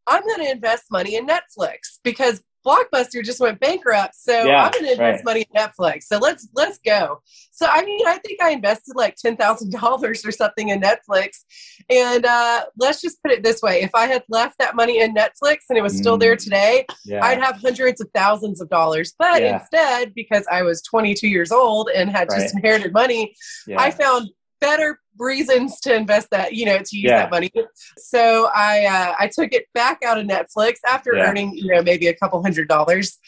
[0.06, 4.72] i'm going to invest money in netflix because blockbuster just went bankrupt so Yeah, i'm
[4.72, 5.24] going to invest right.
[5.24, 7.20] money in netflix so let's let's go
[7.52, 11.44] so i mean i think i invested like $10000 or something in netflix
[11.90, 15.14] and uh, let's just put it this way if i had left that money in
[15.14, 16.20] netflix and it was still Mm.
[16.20, 19.58] there today yeah, i'd have hundreds of thousands of dollars but Yeah.
[19.60, 23.34] instead because i was 22 years old and had just inherited money.
[23.76, 27.16] I found better reasons to invest that, you know, to use Yeah.
[27.22, 27.50] that money.
[27.98, 31.28] So I uh, I took it back out of Netflix after Yeah.
[31.28, 33.18] earning, you know, maybe a couple hundred dollars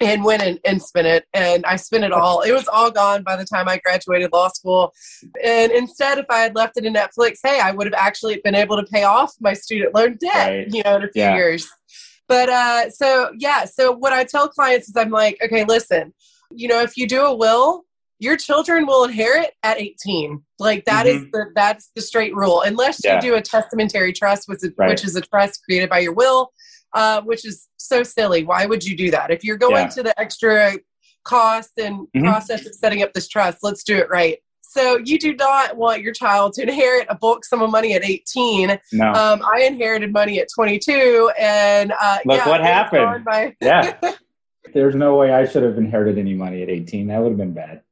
[0.00, 1.24] and went and, and spent it.
[1.32, 2.40] And I spent it all.
[2.40, 4.92] It was all gone by the time I graduated law school.
[5.44, 8.54] And instead, if I had left it in Netflix, hey, I would have actually been
[8.56, 10.66] able to pay off my student loan debt, Right.
[10.68, 11.34] you know, in a few Yeah.
[11.36, 11.68] years.
[12.28, 16.14] But uh, so yeah, so what I tell clients is I'm like, okay, listen,
[16.50, 17.84] you know, if you do a will,
[18.22, 20.40] your children will inherit at 18.
[20.58, 22.62] Like that is the that's the straight rule.
[22.62, 23.08] Unless Mm-hmm.
[23.08, 23.14] Yeah.
[23.16, 24.88] you do a testamentary trust, which is, Right.
[24.90, 26.52] which is a trust created by your will,
[26.94, 28.44] uh, which is so silly.
[28.44, 29.30] Why would you do that?
[29.30, 29.88] If you're going Yeah.
[29.96, 30.74] to the extra
[31.24, 32.22] cost and Mhm.
[32.24, 34.38] process of setting up this trust, let's do it right.
[34.62, 38.04] So you do not want your child to inherit a bulk sum of money at
[38.04, 38.78] 18.
[38.92, 43.24] no, Um, I inherited money at 22, and uh, Look yeah, what happened.
[43.24, 43.98] by- yeah.
[44.74, 47.08] There's no way I should have inherited any money at 18.
[47.08, 47.82] That would have been bad.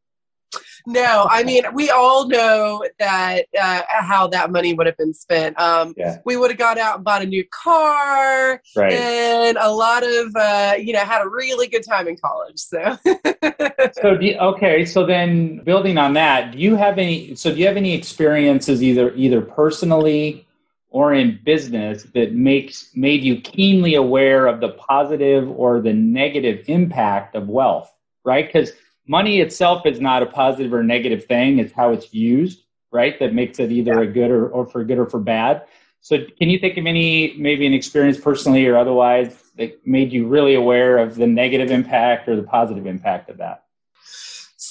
[0.92, 5.58] No, I mean we all know that uh, how that money would have been spent.
[5.60, 6.18] Um, Yeah.
[6.24, 8.92] We would have got out and bought a new car, Right.
[8.92, 12.58] and a lot of uh, you know had a really good time in college.
[12.58, 12.98] So
[14.00, 17.34] So do you, okay, so then building on that, do you have any?
[17.34, 20.46] So do you have any experiences either either personally
[20.90, 26.64] or in business that makes made you keenly aware of the positive or the negative
[26.68, 27.92] impact of wealth?
[28.24, 28.72] Right, because
[29.06, 32.64] money itself is not a positive or negative thing; it's how it's used.
[32.92, 35.64] Right, that makes it either a good or, or for good or for bad.
[36.00, 40.26] So, can you think of any maybe an experience personally or otherwise that made you
[40.26, 43.64] really aware of the negative impact or the positive impact of that?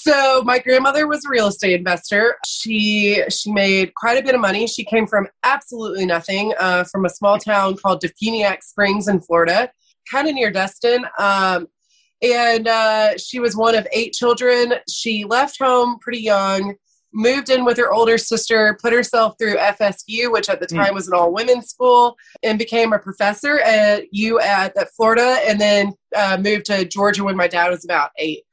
[0.10, 2.38] So my grandmother was a real estate investor.
[2.46, 4.65] She she made quite a bit of money.
[4.65, 9.70] She came from absolutely nothing, uh, from a small town called Defuniak Springs in Florida,
[10.10, 11.06] kind of near Destin.
[11.18, 11.68] Um,
[12.22, 14.74] and uh, she was one of eight children.
[14.90, 16.76] She left home pretty young,
[17.14, 20.78] moved in with her older sister, put herself through FSU, which at the Hmm.
[20.78, 25.40] time was an all women's school, and became a professor at U at, at Florida,
[25.48, 28.44] and then uh, moved to Georgia when my dad was about eight.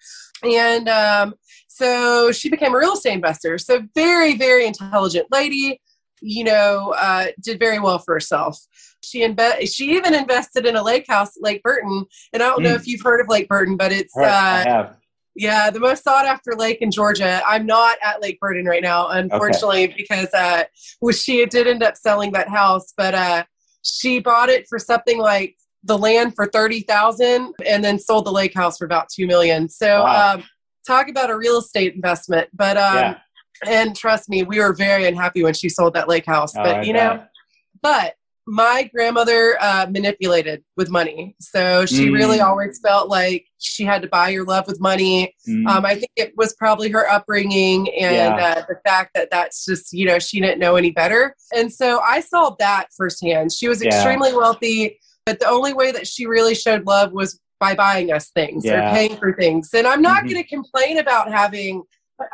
[0.43, 1.35] And um,
[1.69, 3.59] so she became a real estate investor.
[3.59, 5.81] So very, very intelligent lady.
[6.23, 8.59] You know, uh, did very well for herself.
[9.07, 12.73] She inve- She even invested in a lake house Lake Burton, and I don't know
[12.75, 12.81] Mm.
[12.81, 14.97] if you've heard of Lake Burton, but it's uh, have.
[15.37, 17.40] yeah, the most sought after lake in Georgia.
[17.47, 20.64] I'm not at Lake Burton right now, unfortunately, because uh,
[21.01, 23.45] well, she did end up selling that house, but uh,
[23.83, 28.33] she bought it for something like the land for thirty thousand, and then sold the
[28.33, 29.69] lake house for about two million.
[29.69, 30.35] So, Wow.
[30.35, 30.45] um,
[30.87, 32.49] talk about a real estate investment.
[32.53, 33.19] But um, Yeah.
[33.64, 36.57] and trust me, we were very unhappy when she sold that lake house.
[36.57, 37.23] Oh, but you know,
[37.83, 38.14] but
[38.47, 41.35] my grandmother uh, manipulated with money.
[41.41, 42.13] So she mm.
[42.13, 45.35] really always felt like she had to buy your love with money.
[45.49, 45.67] Mm.
[45.67, 48.55] Um, I think it was probably her upbringing and yeah.
[48.59, 51.35] uh, the fact that that's just, you know, she didn't know any better.
[51.55, 53.53] And so I saw that firsthand.
[53.53, 57.75] She was extremely wealthy, but the only way that she really showed love was by
[57.75, 58.91] buying us things yeah.
[58.91, 59.75] or paying for things.
[59.75, 60.29] And I'm not mm-hmm.
[60.35, 61.83] going to complain about having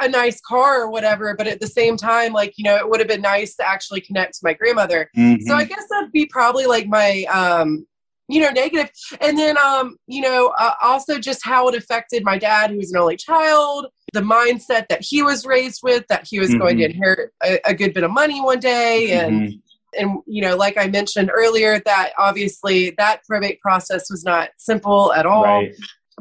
[0.00, 3.00] a nice car or whatever but at the same time like you know it would
[3.00, 5.42] have been nice to actually connect to my grandmother mm-hmm.
[5.46, 7.84] so i guess that'd be probably like my um
[8.28, 8.90] you know negative.
[8.92, 12.76] negative and then um you know uh, also just how it affected my dad who
[12.76, 16.58] was an only child the mindset that he was raised with that he was mm-hmm.
[16.58, 16.92] going to mm-hmm.
[16.92, 20.00] inherit a, a, good bit of money one day and mm-hmm.
[20.00, 25.12] and you know like i mentioned earlier that obviously that probate process was not simple
[25.12, 25.72] at all right.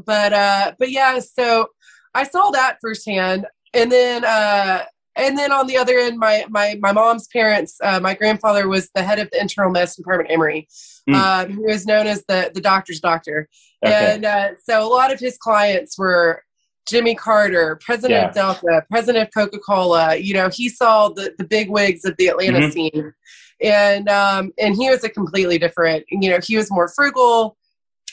[0.06, 1.68] but uh but yeah so
[2.14, 3.46] I saw that firsthand.
[3.74, 4.84] And then, uh,
[5.16, 8.90] and then on the other end, my my my mom's parents, uh, my grandfather was
[8.96, 10.68] the head of the internal medicine department at Emory,
[11.10, 11.16] mm.
[11.16, 13.50] uh, who was known as the the doctor's doctor.
[13.86, 14.14] Okay.
[14.14, 16.44] And uh, so a lot of his clients were
[16.88, 18.28] Jimmy Carter, president yeah.
[18.30, 20.16] of Delta, president of Coca Cola.
[20.16, 22.72] You know, he saw the the big wigs of the Atlanta mm-hmm.
[22.72, 23.14] scene,
[23.62, 26.06] and um, and he was a completely different.
[26.10, 27.58] You know, he was more frugal.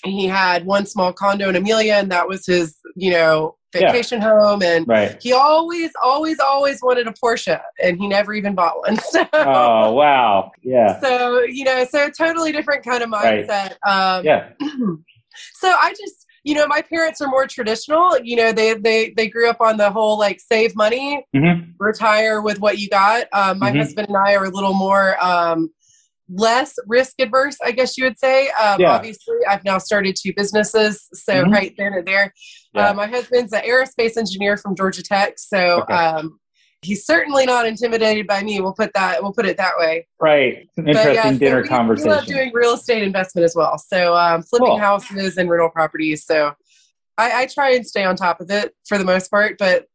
[0.04, 2.76] He had one small condo in Amelia, and that was his.
[2.96, 4.28] You know, vacation yeah.
[4.28, 5.18] home and right.
[5.22, 9.92] he always always always wanted a porsche and he never even bought one so, oh
[9.92, 14.16] wow yeah so you know so totally different kind of mindset right.
[14.16, 14.48] um, yeah
[15.54, 19.28] so i just you know my parents are more traditional you know they they they
[19.28, 21.70] grew up on the whole like save money mm-hmm.
[21.78, 23.80] retire with what you got um, my mm-hmm.
[23.80, 25.70] husband and i are a little more um,
[26.28, 28.48] less risk adverse, I guess you would say.
[28.50, 28.92] Um, yeah.
[28.92, 31.52] Obviously, I've now started two businesses, so mm-hmm.
[31.52, 32.32] right then and there.
[32.74, 32.90] Yeah.
[32.90, 35.94] Uh, my husband's an aerospace engineer from Georgia Tech, so okay.
[35.94, 36.38] um,
[36.82, 38.60] he's certainly not intimidated by me.
[38.60, 39.22] We'll put that.
[39.22, 40.06] We'll put it that way.
[40.20, 40.68] Right.
[40.76, 42.10] interesting yeah, dinner so we, conversation.
[42.10, 43.78] We love doing real estate investment as well.
[43.78, 44.78] So um, flipping cool.
[44.78, 46.24] houses and rental properties.
[46.24, 46.52] So
[47.16, 49.86] I, I try and stay on top of it for the most part, but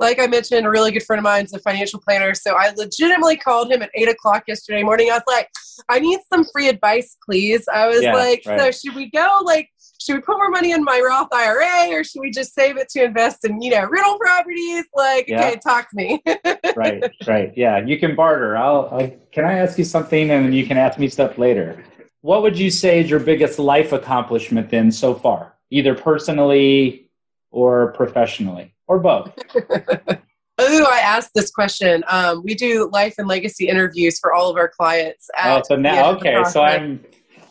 [0.00, 2.34] like I mentioned, a really good friend of mine is a financial planner.
[2.34, 5.10] So I legitimately called him at eight o'clock yesterday morning.
[5.10, 5.48] I was like,
[5.88, 7.68] I need some free advice, please.
[7.72, 8.58] I was yeah, like, right.
[8.58, 12.02] so should we go like should we put more money in my Roth IRA or
[12.02, 14.86] should we just save it to invest in, you know, rental properties?
[14.94, 15.48] Like, yeah.
[15.48, 16.22] okay, talk to me.
[16.76, 17.52] right, right.
[17.54, 18.56] Yeah, you can barter.
[18.56, 21.84] I'll, I, can I ask you something and you can ask me stuff later?
[22.22, 27.10] What would you say is your biggest life accomplishment then so far, either personally
[27.50, 28.74] or professionally?
[28.90, 29.32] Or both?
[30.62, 32.04] Oh, I asked this question.
[32.06, 35.30] Um, we do life and legacy interviews for all of our clients.
[35.42, 37.02] oh, so now okay, so I'm.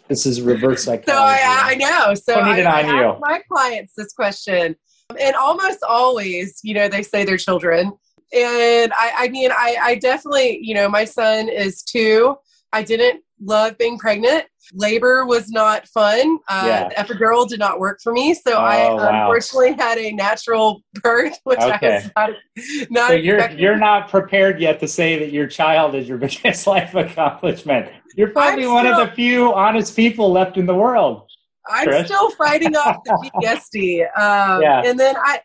[0.08, 1.12] This is reverse psychology.
[1.12, 2.13] So I, I know.
[2.13, 4.75] So I, I ask my clients this question,
[5.19, 7.93] and almost always, you know, they say their children,
[8.32, 12.36] and I, I mean, I, I definitely, you know, my son is two.
[12.73, 14.45] I didn't love being pregnant.
[14.73, 16.39] Labor was not fun.
[16.47, 17.04] Uh, yeah.
[17.04, 19.21] Epidural did not work for me, so oh, I wow.
[19.21, 22.02] unfortunately had a natural birth, which okay.
[22.15, 25.95] I was not, not so you're you're not prepared yet to say that your child
[25.95, 27.89] is your biggest life accomplishment.
[28.15, 31.23] You're probably one of the few honest people left in the world.
[31.67, 34.02] I'm still fighting off the PTSD.
[34.17, 34.82] Um, yeah.
[34.84, 35.41] And then I,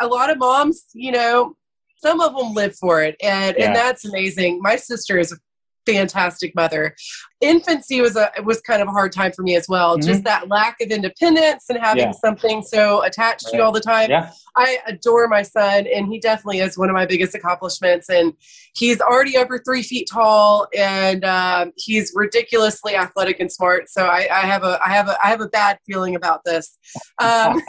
[0.00, 1.54] a lot of moms, you know,
[1.98, 3.66] some of them live for it, and yeah.
[3.66, 4.60] and that's amazing.
[4.62, 5.36] My sister is a
[5.92, 6.94] fantastic mother.
[7.40, 9.96] Infancy was a was kind of a hard time for me as well.
[9.96, 10.08] Mm-hmm.
[10.08, 12.12] Just that lack of independence and having yeah.
[12.12, 13.52] something so attached right.
[13.52, 14.10] to you all the time.
[14.10, 14.30] Yeah.
[14.56, 18.10] I adore my son, and he definitely is one of my biggest accomplishments.
[18.10, 18.32] And
[18.74, 23.88] he's already over three feet tall, and um, he's ridiculously athletic and smart.
[23.88, 26.76] So I, I, have a I have a I have a bad feeling about this.
[27.22, 27.60] Um,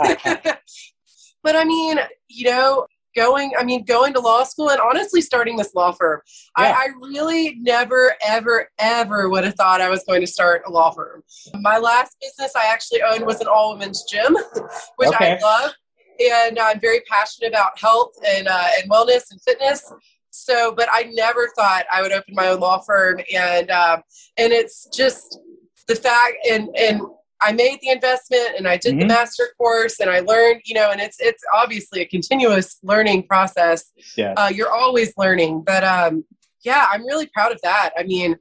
[1.44, 5.56] but I mean, you know, going i mean going to law school and honestly starting
[5.56, 6.22] this law firm.
[6.58, 6.66] Yeah.
[6.66, 10.72] I, I, really never ever ever would have thought i was going to start a
[10.72, 11.24] law firm.
[11.62, 14.38] My last business i actually owned was an all-women's gym
[14.98, 15.38] which okay.
[15.42, 15.72] i love.
[16.20, 19.92] And i'm very passionate about health and, uh, and wellness and fitness.
[20.30, 23.20] So but i never thought i would open my own law firm.
[23.34, 24.04] And um,
[24.38, 25.40] and it's just
[25.88, 27.02] the fact and and
[27.42, 29.02] I made the investment and I did mm-hmm.
[29.02, 33.24] the master course and I learned, you know, and it's it's obviously a continuous learning
[33.24, 33.92] process.
[34.18, 34.34] Yeah.
[34.36, 36.26] Uh, you're always learning, but um,
[36.64, 37.92] yeah, I'm really proud of that.
[37.98, 38.36] I mean,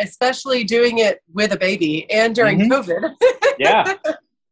[0.00, 2.72] especially doing it with a baby and during mm-hmm.
[2.72, 3.14] COVID.
[3.58, 3.94] yeah,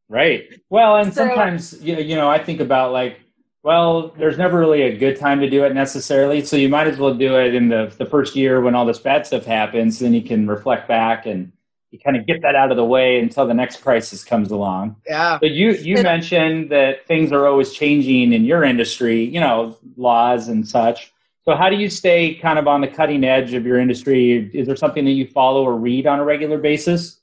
[0.09, 0.49] right.
[0.71, 3.21] Well, and so, sometimes you know, you know, I think about like,
[3.63, 6.99] well, there's never really a good time to do it necessarily, so you might as
[6.99, 9.99] well do it in the the first year when all this bad stuff happens.
[9.99, 11.53] Then you can reflect back and
[11.91, 14.97] you kind of get that out of the way until the next crisis comes along.
[15.07, 15.39] Yeah.
[15.41, 19.77] But you you and, mentioned that things are always changing in your industry, you know,
[19.97, 21.13] laws and such.
[21.45, 24.51] So how do you stay kind of on the cutting edge of your industry?
[24.55, 27.21] Is there something that you follow or read on a regular basis?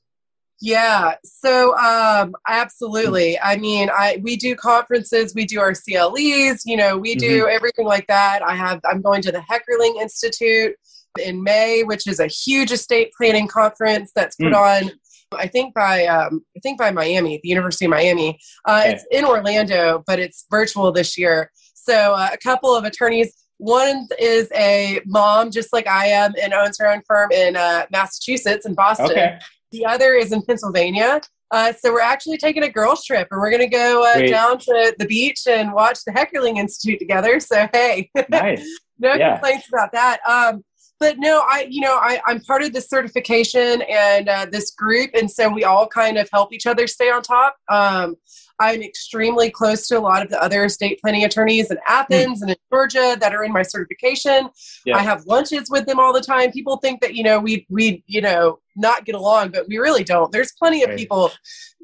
[0.59, 3.39] Yeah, so um, absolutely.
[3.39, 7.55] I mean, I we do conferences, we do our CLEs, you know, we do mm-hmm.
[7.55, 8.41] everything like that.
[8.41, 10.75] I have I'm going to the Heckerling Institute
[11.19, 14.83] in May, which is a huge estate planning conference that's put mm.
[14.85, 14.91] on
[15.33, 18.39] I think by um, I think by Miami, the University of Miami.
[18.65, 18.93] Uh, okay.
[18.93, 21.51] It's in Orlando, but it's virtual this year.
[21.73, 23.33] So uh, a couple of attorneys.
[23.59, 27.87] One is a mom, just like I am, and owns her own firm in uh,
[27.91, 29.11] Massachusetts in Boston.
[29.11, 29.39] Okay.
[29.71, 31.21] The other is in Pennsylvania.
[31.49, 34.59] Uh, so we're actually taking a girls trip, and we're going to go uh, down
[34.59, 37.39] to the beach and watch the Heckerling Institute together.
[37.39, 38.63] So hey, nice.
[38.99, 39.33] no yeah.
[39.33, 40.19] complaints about that.
[40.27, 40.63] Um,
[40.99, 45.11] but no, I, you know, I, I'm part of this certification and uh, this group,
[45.13, 47.57] and so we all kind of help each other stay on top.
[47.69, 48.15] Um,
[48.59, 52.41] I'm extremely close to a lot of the other estate planning attorneys in Athens mm.
[52.43, 54.49] and in Georgia that are in my certification.
[54.85, 54.97] Yeah.
[54.97, 56.51] I have lunches with them all the time.
[56.51, 60.03] People think that you know we we you know not get along, but we really
[60.03, 60.31] don't.
[60.31, 60.97] There's plenty of right.
[60.97, 61.31] people.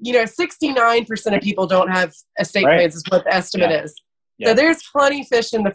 [0.01, 2.77] You know, 69% of people don't have estate right.
[2.77, 3.83] plans is what the estimate yeah.
[3.83, 3.95] is.
[4.37, 4.49] Yeah.
[4.49, 5.73] So there's plenty fish in the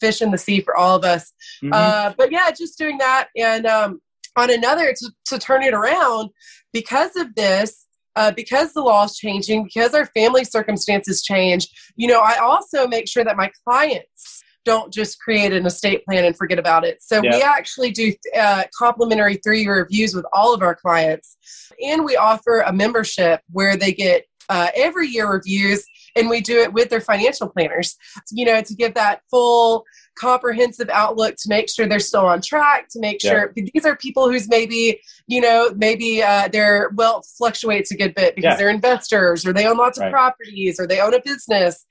[0.00, 1.32] fish in the sea for all of us.
[1.62, 1.72] Mm-hmm.
[1.72, 4.00] Uh, but yeah, just doing that, and um,
[4.36, 6.30] on another to, to turn it around
[6.72, 7.86] because of this.
[8.16, 12.88] Uh, because the law is changing, because our family circumstances change, you know, I also
[12.88, 17.00] make sure that my clients don't just create an estate plan and forget about it.
[17.00, 17.34] So yep.
[17.34, 21.36] we actually do uh, complimentary three-year reviews with all of our clients,
[21.80, 25.84] and we offer a membership where they get uh, every year reviews
[26.16, 27.96] and we do it with their financial planners
[28.30, 29.84] you know to give that full
[30.18, 33.64] comprehensive outlook to make sure they're still on track to make sure yeah.
[33.72, 38.34] these are people who's maybe you know maybe uh, their wealth fluctuates a good bit
[38.36, 38.56] because yeah.
[38.56, 40.08] they're investors or they own lots right.
[40.08, 41.86] of properties or they own a business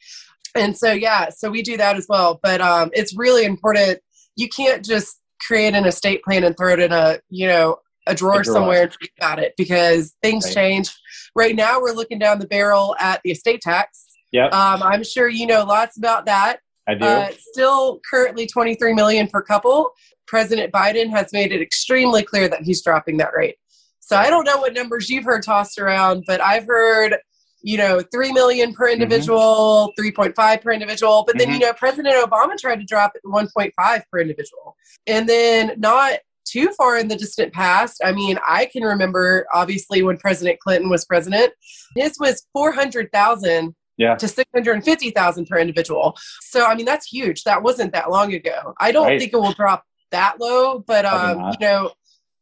[0.56, 4.00] and so yeah so we do that as well but um, it's really important
[4.36, 8.16] you can't just create an estate plan and throw it in a you know a
[8.16, 8.54] drawer, a drawer.
[8.54, 10.54] somewhere and forget about it because things right.
[10.54, 10.96] change
[11.36, 14.48] right now we're looking down the barrel at the estate tax yeah.
[14.48, 16.60] Um, I'm sure you know lots about that.
[16.88, 17.06] I do.
[17.06, 19.92] Uh, still currently 23 million per couple.
[20.28, 23.56] President Biden has made it extremely clear that he's dropping that rate.
[24.00, 27.18] So I don't know what numbers you've heard tossed around, but I've heard,
[27.62, 28.94] you know, 3 million per mm-hmm.
[28.94, 30.22] individual, mm-hmm.
[30.22, 31.24] 3.5 per individual.
[31.28, 31.54] But then, mm-hmm.
[31.54, 34.76] you know, President Obama tried to drop it to 1.5 per individual.
[35.06, 38.02] And then not too far in the distant past.
[38.04, 41.54] I mean, I can remember obviously when President Clinton was president,
[41.96, 44.16] his was 400,000 yeah.
[44.16, 46.18] to 650,000 per individual.
[46.42, 47.44] So, I mean, that's huge.
[47.44, 48.74] That wasn't that long ago.
[48.80, 49.20] I don't right.
[49.20, 51.92] think it will drop that low, but, um, you know,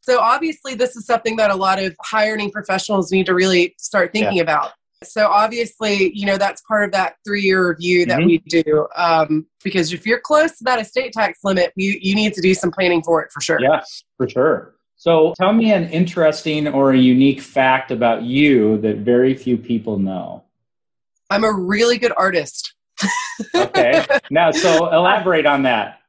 [0.01, 4.14] so obviously this is something that a lot of hiring professionals need to really start
[4.14, 4.43] thinking yeah.
[4.43, 4.72] about.
[5.03, 8.28] So obviously, you know, that's part of that three-year review that mm-hmm.
[8.28, 8.88] we do.
[8.95, 12.53] Um, because if you're close to that estate tax limit, you, you need to do
[12.53, 13.60] some planning for it for sure.
[13.62, 13.82] Yeah,
[14.16, 14.76] for sure.
[14.95, 19.99] So tell me an interesting or a unique fact about you that very few people
[19.99, 20.43] know.
[21.30, 22.74] I'm a really good artist.
[23.56, 24.06] okay.
[24.32, 26.00] Now, so elaborate on that.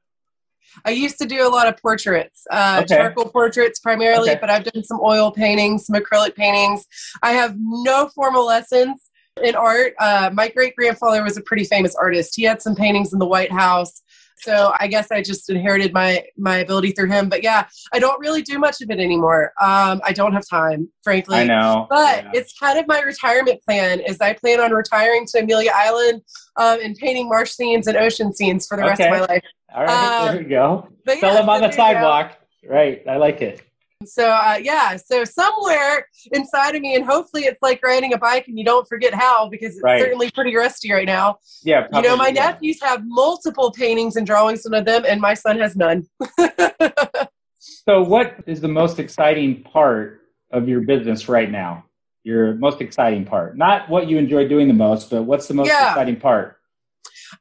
[0.85, 2.97] I used to do a lot of portraits, uh, okay.
[2.97, 4.39] charcoal portraits primarily, okay.
[4.41, 6.87] but I've done some oil paintings, some acrylic paintings.
[7.23, 9.11] I have no formal lessons
[9.43, 9.95] in art.
[9.99, 12.35] Uh, my great grandfather was a pretty famous artist.
[12.37, 14.03] He had some paintings in the White House.
[14.41, 17.29] So I guess I just inherited my my ability through him.
[17.29, 19.53] But yeah, I don't really do much of it anymore.
[19.61, 21.39] Um, I don't have time, frankly.
[21.39, 21.87] I know.
[21.89, 22.31] But yeah.
[22.35, 24.01] it's kind of my retirement plan.
[24.01, 26.23] Is I plan on retiring to Amelia Island
[26.57, 29.45] um, and painting marsh scenes and ocean scenes for the rest of my life.
[29.75, 30.89] All right, um, there we go.
[31.07, 32.39] Sell yeah, them on the sidewalk.
[32.67, 33.63] Right, I like it.
[34.05, 38.47] So uh, yeah, so somewhere inside of me, and hopefully it's like riding a bike,
[38.47, 40.01] and you don't forget how because it's right.
[40.01, 41.39] certainly pretty rusty right now.
[41.65, 42.51] Yeah, probably, you know, my yeah.
[42.51, 46.07] nephews have multiple paintings and drawings some of them, and my son has none.
[47.59, 50.21] so, what is the most exciting part
[50.53, 51.85] of your business right now?
[52.23, 55.67] Your most exciting part, not what you enjoy doing the most, but what's the most
[55.67, 55.89] yeah.
[55.89, 56.59] exciting part?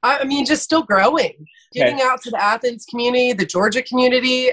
[0.02, 2.04] I mean, just still growing, getting okay.
[2.04, 4.50] out to the Athens community, the Georgia community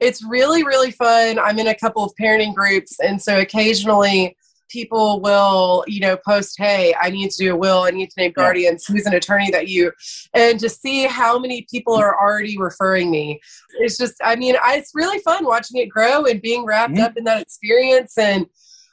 [0.00, 1.38] it's really really fun.
[1.38, 4.36] I'm in a couple of parenting groups and so occasionally
[4.70, 7.82] people will you know post hey i need to do a will.
[7.82, 9.92] I need to name guardians who's an attorney that you?
[10.32, 13.40] And to see how many people are already referring me.
[13.78, 17.02] It's just i mean I, it's really fun watching it grow and being wrapped mm-hmm.
[17.02, 18.46] up in that experience and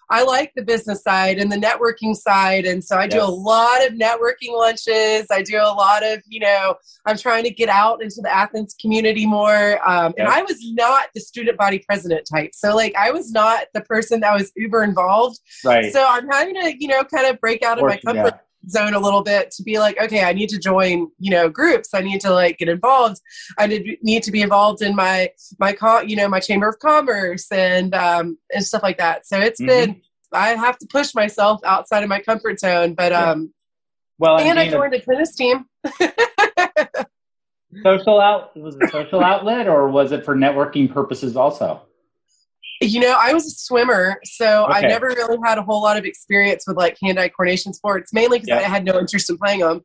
[0.09, 2.65] I like the business side and the networking side.
[2.65, 3.11] And so I yep.
[3.11, 5.27] do a lot of networking lunches.
[5.29, 8.75] I do a lot of, you know, I'm trying to get out into the Athens
[8.79, 9.79] community more.
[9.87, 10.19] Um, yep.
[10.19, 12.51] And I was not the student body president type.
[12.53, 15.39] So, like, I was not the person that was uber involved.
[15.65, 15.91] Right.
[15.91, 18.39] So I'm having to, you know, kind of break out of my comfort
[18.69, 21.93] zone a little bit to be like, okay, I need to join, you know, groups.
[21.93, 23.21] I need to like get involved.
[23.57, 27.93] I need to be involved in my my you know my chamber of commerce and
[27.93, 29.25] um, and stuff like that.
[29.25, 29.91] So it's mm-hmm.
[29.91, 30.01] been
[30.31, 33.53] I have to push myself outside of my comfort zone, but um,
[34.17, 35.65] well, and, and I joined a tennis team.
[37.83, 41.81] social out was it social outlet or was it for networking purposes also?
[42.81, 44.79] You know, I was a swimmer, so okay.
[44.79, 48.39] I never really had a whole lot of experience with like hand-eye coordination sports, mainly
[48.39, 49.81] because I had no interest in playing them.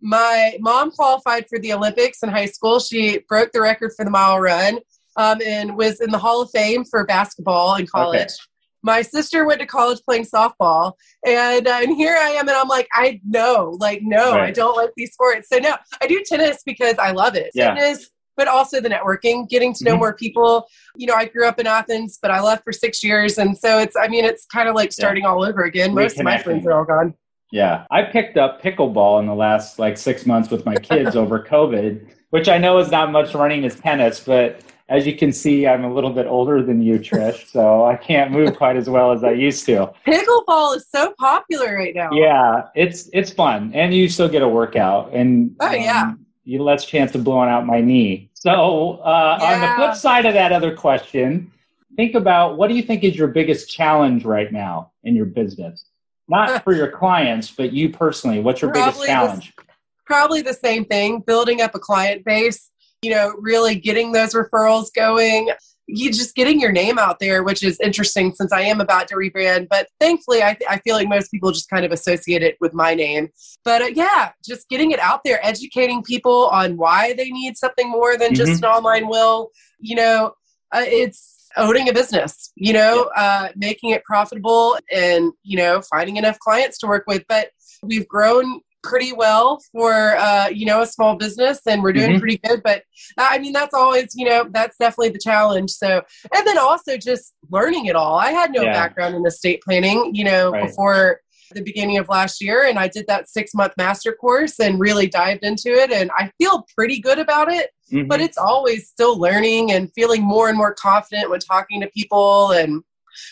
[0.00, 2.80] My mom qualified for the Olympics in high school.
[2.80, 4.78] She broke the record for the mile run
[5.16, 8.22] um, and was in the Hall of Fame for basketball in college.
[8.22, 8.34] Okay
[8.82, 10.94] my sister went to college playing softball
[11.26, 14.48] and uh, and here i am and i'm like i know like no right.
[14.48, 17.74] i don't like these sports so no i do tennis because i love it yeah.
[17.74, 18.10] tennis
[18.40, 19.98] but also the networking getting to know mm-hmm.
[19.98, 20.66] more people
[20.96, 23.78] you know i grew up in athens but i left for six years and so
[23.78, 25.28] it's i mean it's kind of like starting yeah.
[25.28, 27.12] all over again most of my friends are all gone
[27.52, 31.38] yeah i picked up pickleball in the last like six months with my kids over
[31.38, 35.68] covid which i know is not much running as tennis but as you can see,
[35.68, 39.12] I'm a little bit older than you, Trish, so I can't move quite as well
[39.12, 39.92] as I used to.
[40.04, 42.10] Pickleball is so popular right now.
[42.12, 46.62] Yeah, it's it's fun, and you still get a workout, and oh yeah, um, you
[46.62, 48.29] less chance of blowing out my knee.
[48.40, 49.46] So uh, yeah.
[49.46, 51.52] on the flip side of that other question,
[51.96, 55.84] think about what do you think is your biggest challenge right now in your business?
[56.28, 58.40] Not for your clients, but you personally.
[58.40, 59.56] What's your probably biggest challenge?
[59.56, 59.64] The,
[60.04, 62.70] probably the same thing: building up a client base
[63.02, 65.50] you know, really getting those referrals going.
[65.92, 69.16] You just getting your name out there, which is interesting since I am about to
[69.16, 69.68] rebrand.
[69.68, 72.72] But thankfully, I, th- I feel like most people just kind of associate it with
[72.74, 73.28] my name.
[73.64, 77.90] But uh, yeah, just getting it out there, educating people on why they need something
[77.90, 78.46] more than mm-hmm.
[78.46, 79.50] just an online will.
[79.78, 80.34] You know,
[80.72, 86.16] uh, it's owning a business, you know, uh, making it profitable and, you know, finding
[86.16, 87.24] enough clients to work with.
[87.28, 87.50] But
[87.82, 92.20] we've grown pretty well for uh, you know a small business and we're doing mm-hmm.
[92.20, 92.82] pretty good but
[93.18, 96.02] i mean that's always you know that's definitely the challenge so
[96.34, 98.72] and then also just learning it all i had no yeah.
[98.72, 100.66] background in estate planning you know right.
[100.66, 101.20] before
[101.52, 105.08] the beginning of last year and i did that six month master course and really
[105.08, 108.06] dived into it and i feel pretty good about it mm-hmm.
[108.06, 112.52] but it's always still learning and feeling more and more confident when talking to people
[112.52, 112.82] and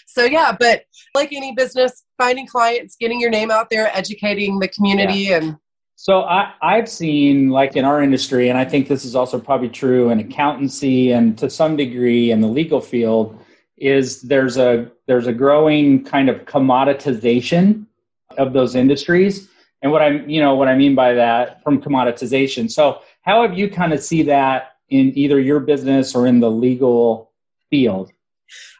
[0.07, 0.83] so yeah, but
[1.15, 5.37] like any business, finding clients, getting your name out there, educating the community yeah.
[5.39, 5.57] and
[6.01, 9.69] so I, I've seen like in our industry, and I think this is also probably
[9.69, 13.37] true in accountancy and to some degree in the legal field,
[13.77, 17.87] is there's a there's a growing kind of commoditization
[18.37, 19.49] of those industries.
[19.83, 22.71] And what I'm you know what I mean by that from commoditization.
[22.71, 26.51] So how have you kind of see that in either your business or in the
[26.51, 27.33] legal
[27.71, 28.13] field?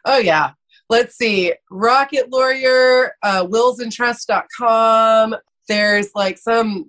[0.05, 0.51] Oh yeah
[0.89, 5.35] let's see, Rocket Lawyer, uh, willsandtrust.com.
[5.67, 6.85] There's like some,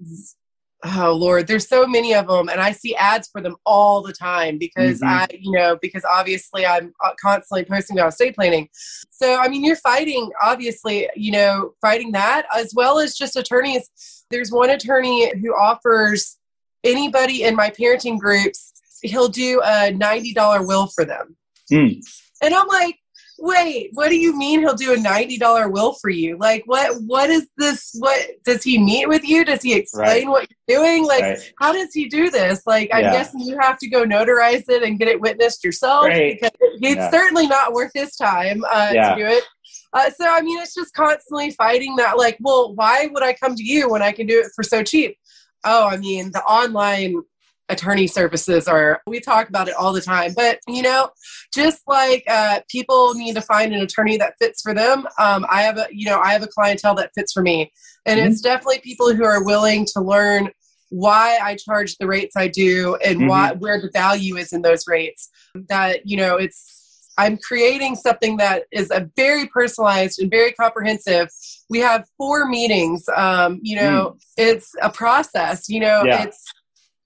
[0.85, 2.49] oh Lord, there's so many of them.
[2.49, 5.09] And I see ads for them all the time because mm-hmm.
[5.09, 8.69] I, you know, because obviously I'm uh, constantly posting about estate planning.
[9.11, 13.91] So, I mean, you're fighting, obviously, you know, fighting that as well as just attorneys.
[14.31, 16.39] There's one attorney who offers
[16.85, 18.73] anybody in my parenting groups,
[19.03, 21.37] he'll do a $90 will for them.
[21.71, 22.01] Mm.
[22.43, 23.00] And I'm like,
[23.41, 26.37] wait, what do you mean he'll do a $90 will for you?
[26.37, 27.91] Like, what, what is this?
[27.99, 29.45] What does he meet with you?
[29.45, 30.29] Does he explain right.
[30.29, 31.07] what you're doing?
[31.07, 31.53] Like, right.
[31.59, 32.63] how does he do this?
[32.67, 33.13] Like, I'm yeah.
[33.13, 36.39] guessing you have to go notarize it and get it witnessed yourself right.
[36.41, 37.11] because it's yeah.
[37.11, 39.15] certainly not worth his time uh, yeah.
[39.15, 39.45] to do it.
[39.93, 43.57] Uh, so, I mean, it's just constantly fighting that, like, well, why would I come
[43.57, 45.17] to you when I can do it for so cheap?
[45.65, 47.23] Oh, I mean, the online
[47.71, 51.09] attorney services are we talk about it all the time but you know
[51.55, 55.63] just like uh, people need to find an attorney that fits for them um, i
[55.63, 57.73] have a you know i have a clientele that fits for me
[58.07, 58.31] and mm-hmm.
[58.31, 60.49] it's definitely people who are willing to learn
[60.91, 63.29] why i charge the rates i do and mm-hmm.
[63.29, 65.31] why where the value is in those rates
[65.69, 66.81] that you know it's
[67.21, 71.29] I'm creating something that is a very personalized and very comprehensive.
[71.69, 73.07] We have four meetings.
[73.15, 74.21] Um, you know, mm.
[74.39, 75.69] it's a process.
[75.69, 76.23] You know, yeah.
[76.23, 76.43] it's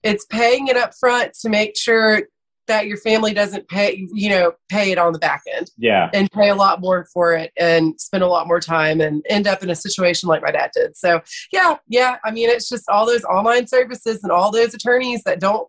[0.05, 2.21] it's paying it up front to make sure
[2.67, 5.69] that your family doesn't pay you know pay it on the back end.
[5.77, 6.09] Yeah.
[6.13, 9.47] And pay a lot more for it and spend a lot more time and end
[9.47, 10.95] up in a situation like my dad did.
[10.95, 15.23] So yeah yeah i mean it's just all those online services and all those attorneys
[15.23, 15.67] that don't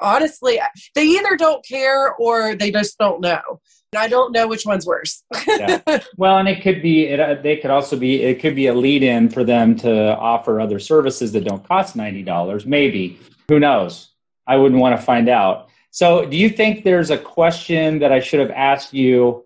[0.00, 0.58] honestly
[0.94, 3.60] they either don't care or they just don't know.
[3.92, 5.22] And i don't know which one's worse.
[5.46, 5.80] Yeah.
[6.16, 8.74] well and it could be it, uh, they could also be it could be a
[8.74, 13.18] lead in for them to offer other services that don't cost $90 maybe
[13.48, 14.10] who knows?
[14.46, 15.68] I wouldn't want to find out.
[15.90, 19.44] So, do you think there's a question that I should have asked you,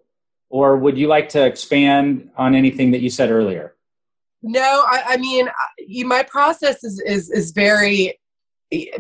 [0.49, 3.75] or would you like to expand on anything that you said earlier?
[4.43, 8.19] No, I, I mean, you, my process is, is, is very,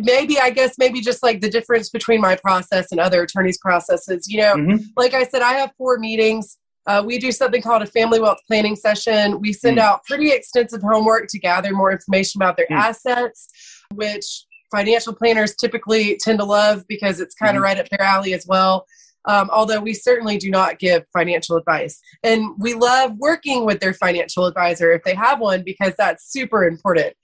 [0.00, 4.28] maybe I guess maybe just like the difference between my process and other attorneys' processes.
[4.28, 4.84] You know, mm-hmm.
[4.96, 6.58] like I said, I have four meetings.
[6.86, 9.40] Uh, we do something called a family wealth planning session.
[9.40, 9.82] We send mm.
[9.82, 12.76] out pretty extensive homework to gather more information about their mm.
[12.76, 13.48] assets,
[13.92, 17.64] which financial planners typically tend to love because it's kind of mm.
[17.64, 18.86] right up their alley as well.
[19.24, 22.00] Um, although we certainly do not give financial advice.
[22.22, 26.64] And we love working with their financial advisor if they have one because that's super
[26.64, 27.14] important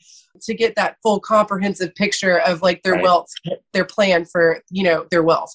[0.42, 3.02] to get that full comprehensive picture of like their right.
[3.02, 3.28] wealth,
[3.72, 5.54] their plan for, you know, their wealth.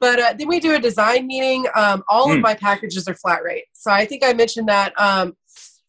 [0.00, 1.66] But uh, then we do a design meeting.
[1.74, 2.36] Um, all mm.
[2.36, 3.64] of my packages are flat rate.
[3.74, 5.34] So I think I mentioned that um,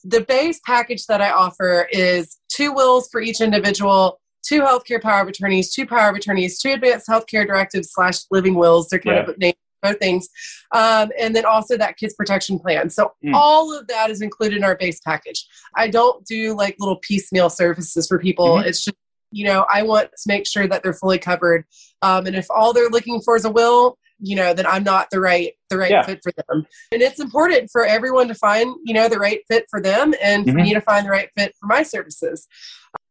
[0.03, 5.21] the base package that I offer is two wills for each individual, two healthcare power
[5.21, 8.89] of attorneys, two power of attorneys, two advanced healthcare directives slash living wills.
[8.89, 9.31] They're kind yeah.
[9.31, 10.29] of named both things.
[10.71, 12.89] Um, and then also that kids protection plan.
[12.89, 13.33] So mm.
[13.33, 15.45] all of that is included in our base package.
[15.75, 18.55] I don't do like little piecemeal services for people.
[18.55, 18.67] Mm-hmm.
[18.67, 18.97] It's just,
[19.31, 21.65] you know, I want to make sure that they're fully covered.
[22.01, 25.09] Um, and if all they're looking for is a will, you know, then I'm not
[25.11, 26.03] the right the right yeah.
[26.03, 26.65] fit for them.
[26.91, 30.45] And it's important for everyone to find, you know, the right fit for them and
[30.45, 30.61] for mm-hmm.
[30.61, 32.47] me to find the right fit for my services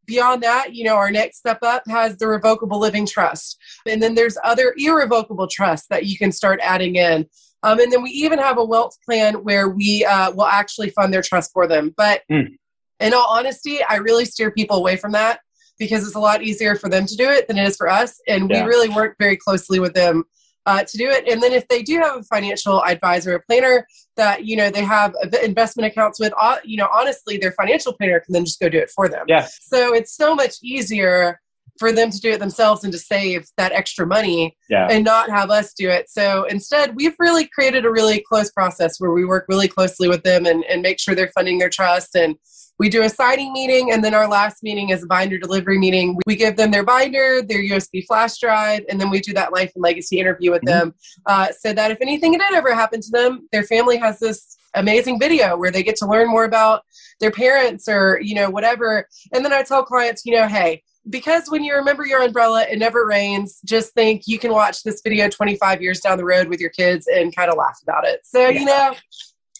[0.05, 3.57] beyond that, you know, our next step up has the revocable living trust.
[3.87, 7.27] And then there's other irrevocable trusts that you can start adding in.
[7.63, 11.13] Um, and then we even have a wealth plan where we uh, will actually fund
[11.13, 11.93] their trust for them.
[11.97, 12.47] But mm.
[12.99, 15.39] in all honesty, I really steer people away from that
[15.79, 18.19] because it's a lot easier for them to do it than it is for us.
[18.27, 18.63] And yeah.
[18.63, 20.23] we really work very closely with them
[20.65, 21.27] uh, to do it.
[21.31, 23.87] And then if they do have a financial advisor, a planner
[24.17, 25.13] that you know they have
[25.43, 28.77] investment accounts with, uh, you know, honestly, their financial planner can then just go do
[28.79, 29.25] it for them.
[29.27, 29.47] Yeah.
[29.61, 31.39] So it's so much easier
[31.77, 34.87] for them to do it themselves and to save that extra money yeah.
[34.89, 36.09] and not have us do it.
[36.09, 40.23] So instead, we've really created a really close process where we work really closely with
[40.23, 42.35] them and, and make sure they're funding their trust and
[42.77, 46.17] we do a signing meeting and then our last meeting is a binder delivery meeting
[46.25, 49.71] we give them their binder their usb flash drive and then we do that life
[49.75, 50.89] and legacy interview with mm-hmm.
[50.89, 50.95] them
[51.25, 55.19] uh, so that if anything did ever happen to them their family has this amazing
[55.19, 56.83] video where they get to learn more about
[57.19, 61.49] their parents or you know whatever and then i tell clients you know hey because
[61.49, 63.59] when you remember your umbrella, it never rains.
[63.63, 67.05] Just think you can watch this video 25 years down the road with your kids
[67.05, 68.21] and kind of laugh about it.
[68.23, 68.59] So, yeah.
[68.59, 68.95] you know,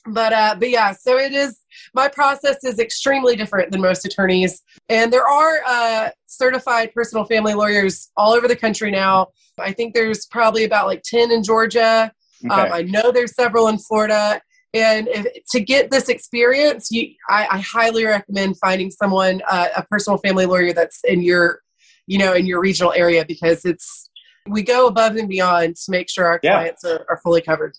[0.08, 1.60] but uh but yeah so it is
[1.96, 4.62] my process is extremely different than most attorneys.
[4.90, 9.28] And there are uh certified personal family lawyers all over the country now.
[9.58, 12.12] I think there's probably about like 10 in georgia.
[12.46, 12.54] Okay.
[12.54, 14.42] um, i know there's several in florida.
[14.74, 19.84] And if, to get this experience you I, I highly recommend finding someone uh, a
[19.84, 21.62] personal family lawyer that's in your
[22.08, 24.10] you know in your regional area because it's
[24.48, 26.56] we go above and beyond to make sure our yeah.
[26.56, 27.76] clients are, are fully covered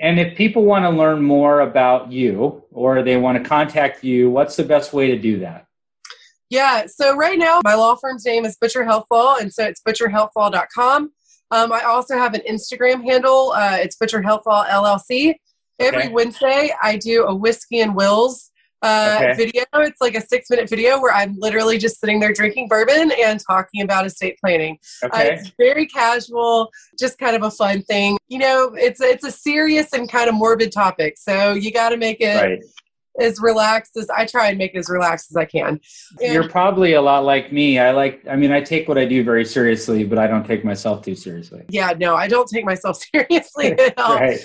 [0.00, 4.30] and if people want to learn more about you or they want to contact you,
[4.30, 5.66] what's the best way to do that?
[6.50, 9.82] Yeah, so right now my law firm's name is Butcher Health Law, and so it's
[9.86, 11.12] butcherhealthlaw.com.
[11.50, 13.52] Um, I also have an Instagram handle.
[13.52, 15.34] Uh, it's Butcher Health Law LLC.
[15.78, 16.08] Every okay.
[16.08, 18.50] Wednesday, I do a whiskey and wills
[18.82, 19.32] uh, okay.
[19.34, 19.64] video.
[19.74, 23.40] It's like a six minute video where I'm literally just sitting there drinking bourbon and
[23.44, 24.78] talking about estate planning.
[25.02, 25.28] Uh, okay.
[25.28, 28.18] Uh, it's very casual, just kind of a fun thing.
[28.28, 31.96] You know, it's it's a serious and kind of morbid topic, so you got to
[31.96, 32.40] make it.
[32.40, 32.60] Right.
[33.18, 35.80] As relaxed as I try and make it as relaxed as I can.
[36.22, 37.78] And You're probably a lot like me.
[37.78, 40.64] I like, I mean, I take what I do very seriously, but I don't take
[40.64, 41.64] myself too seriously.
[41.68, 44.16] Yeah, no, I don't take myself seriously at all.
[44.16, 44.38] right.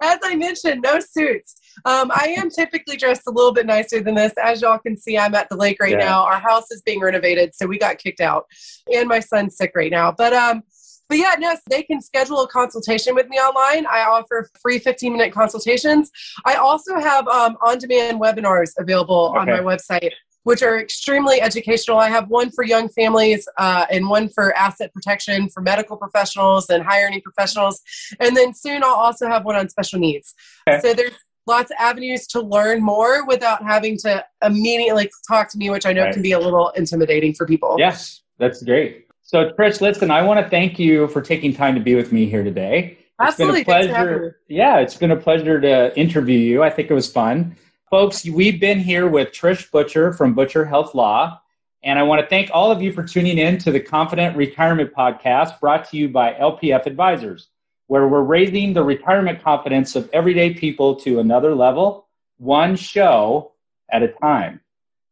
[0.00, 4.14] As I mentioned, no suits um, I am typically dressed a little bit nicer than
[4.14, 4.32] this.
[4.42, 6.04] As y'all can see, I'm at the lake right yeah.
[6.04, 6.24] now.
[6.24, 8.46] Our house is being renovated, so we got kicked out,
[8.92, 10.12] and my son's sick right now.
[10.12, 10.62] But um,
[11.08, 13.86] but yeah, no, they can schedule a consultation with me online.
[13.86, 16.10] I offer free 15 minute consultations.
[16.44, 19.38] I also have um, on demand webinars available okay.
[19.38, 20.10] on my website,
[20.42, 21.98] which are extremely educational.
[21.98, 26.68] I have one for young families uh, and one for asset protection for medical professionals
[26.68, 27.80] and higher earning professionals.
[28.20, 30.34] And then soon I'll also have one on special needs.
[30.68, 30.80] Okay.
[30.80, 31.14] So there's
[31.46, 35.94] lots of avenues to learn more without having to immediately talk to me, which I
[35.94, 36.12] know right.
[36.12, 37.76] can be a little intimidating for people.
[37.78, 39.07] Yes, that's great.
[39.28, 42.24] So, Trish, listen, I want to thank you for taking time to be with me
[42.24, 42.96] here today.
[43.20, 43.60] Absolutely.
[43.60, 44.40] It's been a pleasure.
[44.48, 46.62] Yeah, it's been a pleasure to interview you.
[46.62, 47.54] I think it was fun.
[47.90, 51.42] Folks, we've been here with Trish Butcher from Butcher Health Law.
[51.82, 54.94] And I want to thank all of you for tuning in to the Confident Retirement
[54.94, 57.48] Podcast brought to you by LPF Advisors
[57.88, 62.08] where we're raising the retirement confidence of everyday people to another level,
[62.38, 63.52] one show
[63.90, 64.62] at a time.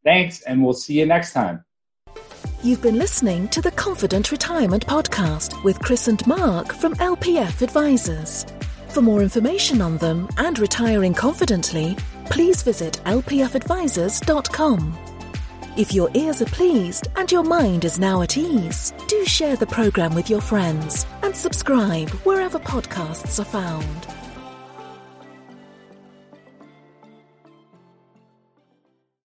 [0.04, 1.65] Thanks, and we'll see you next time.
[2.62, 8.46] You've been listening to the Confident Retirement Podcast with Chris and Mark from LPF Advisors.
[8.88, 11.96] For more information on them and retiring confidently,
[12.30, 14.98] please visit lpfadvisors.com.
[15.76, 19.66] If your ears are pleased and your mind is now at ease, do share the
[19.66, 24.06] program with your friends and subscribe wherever podcasts are found.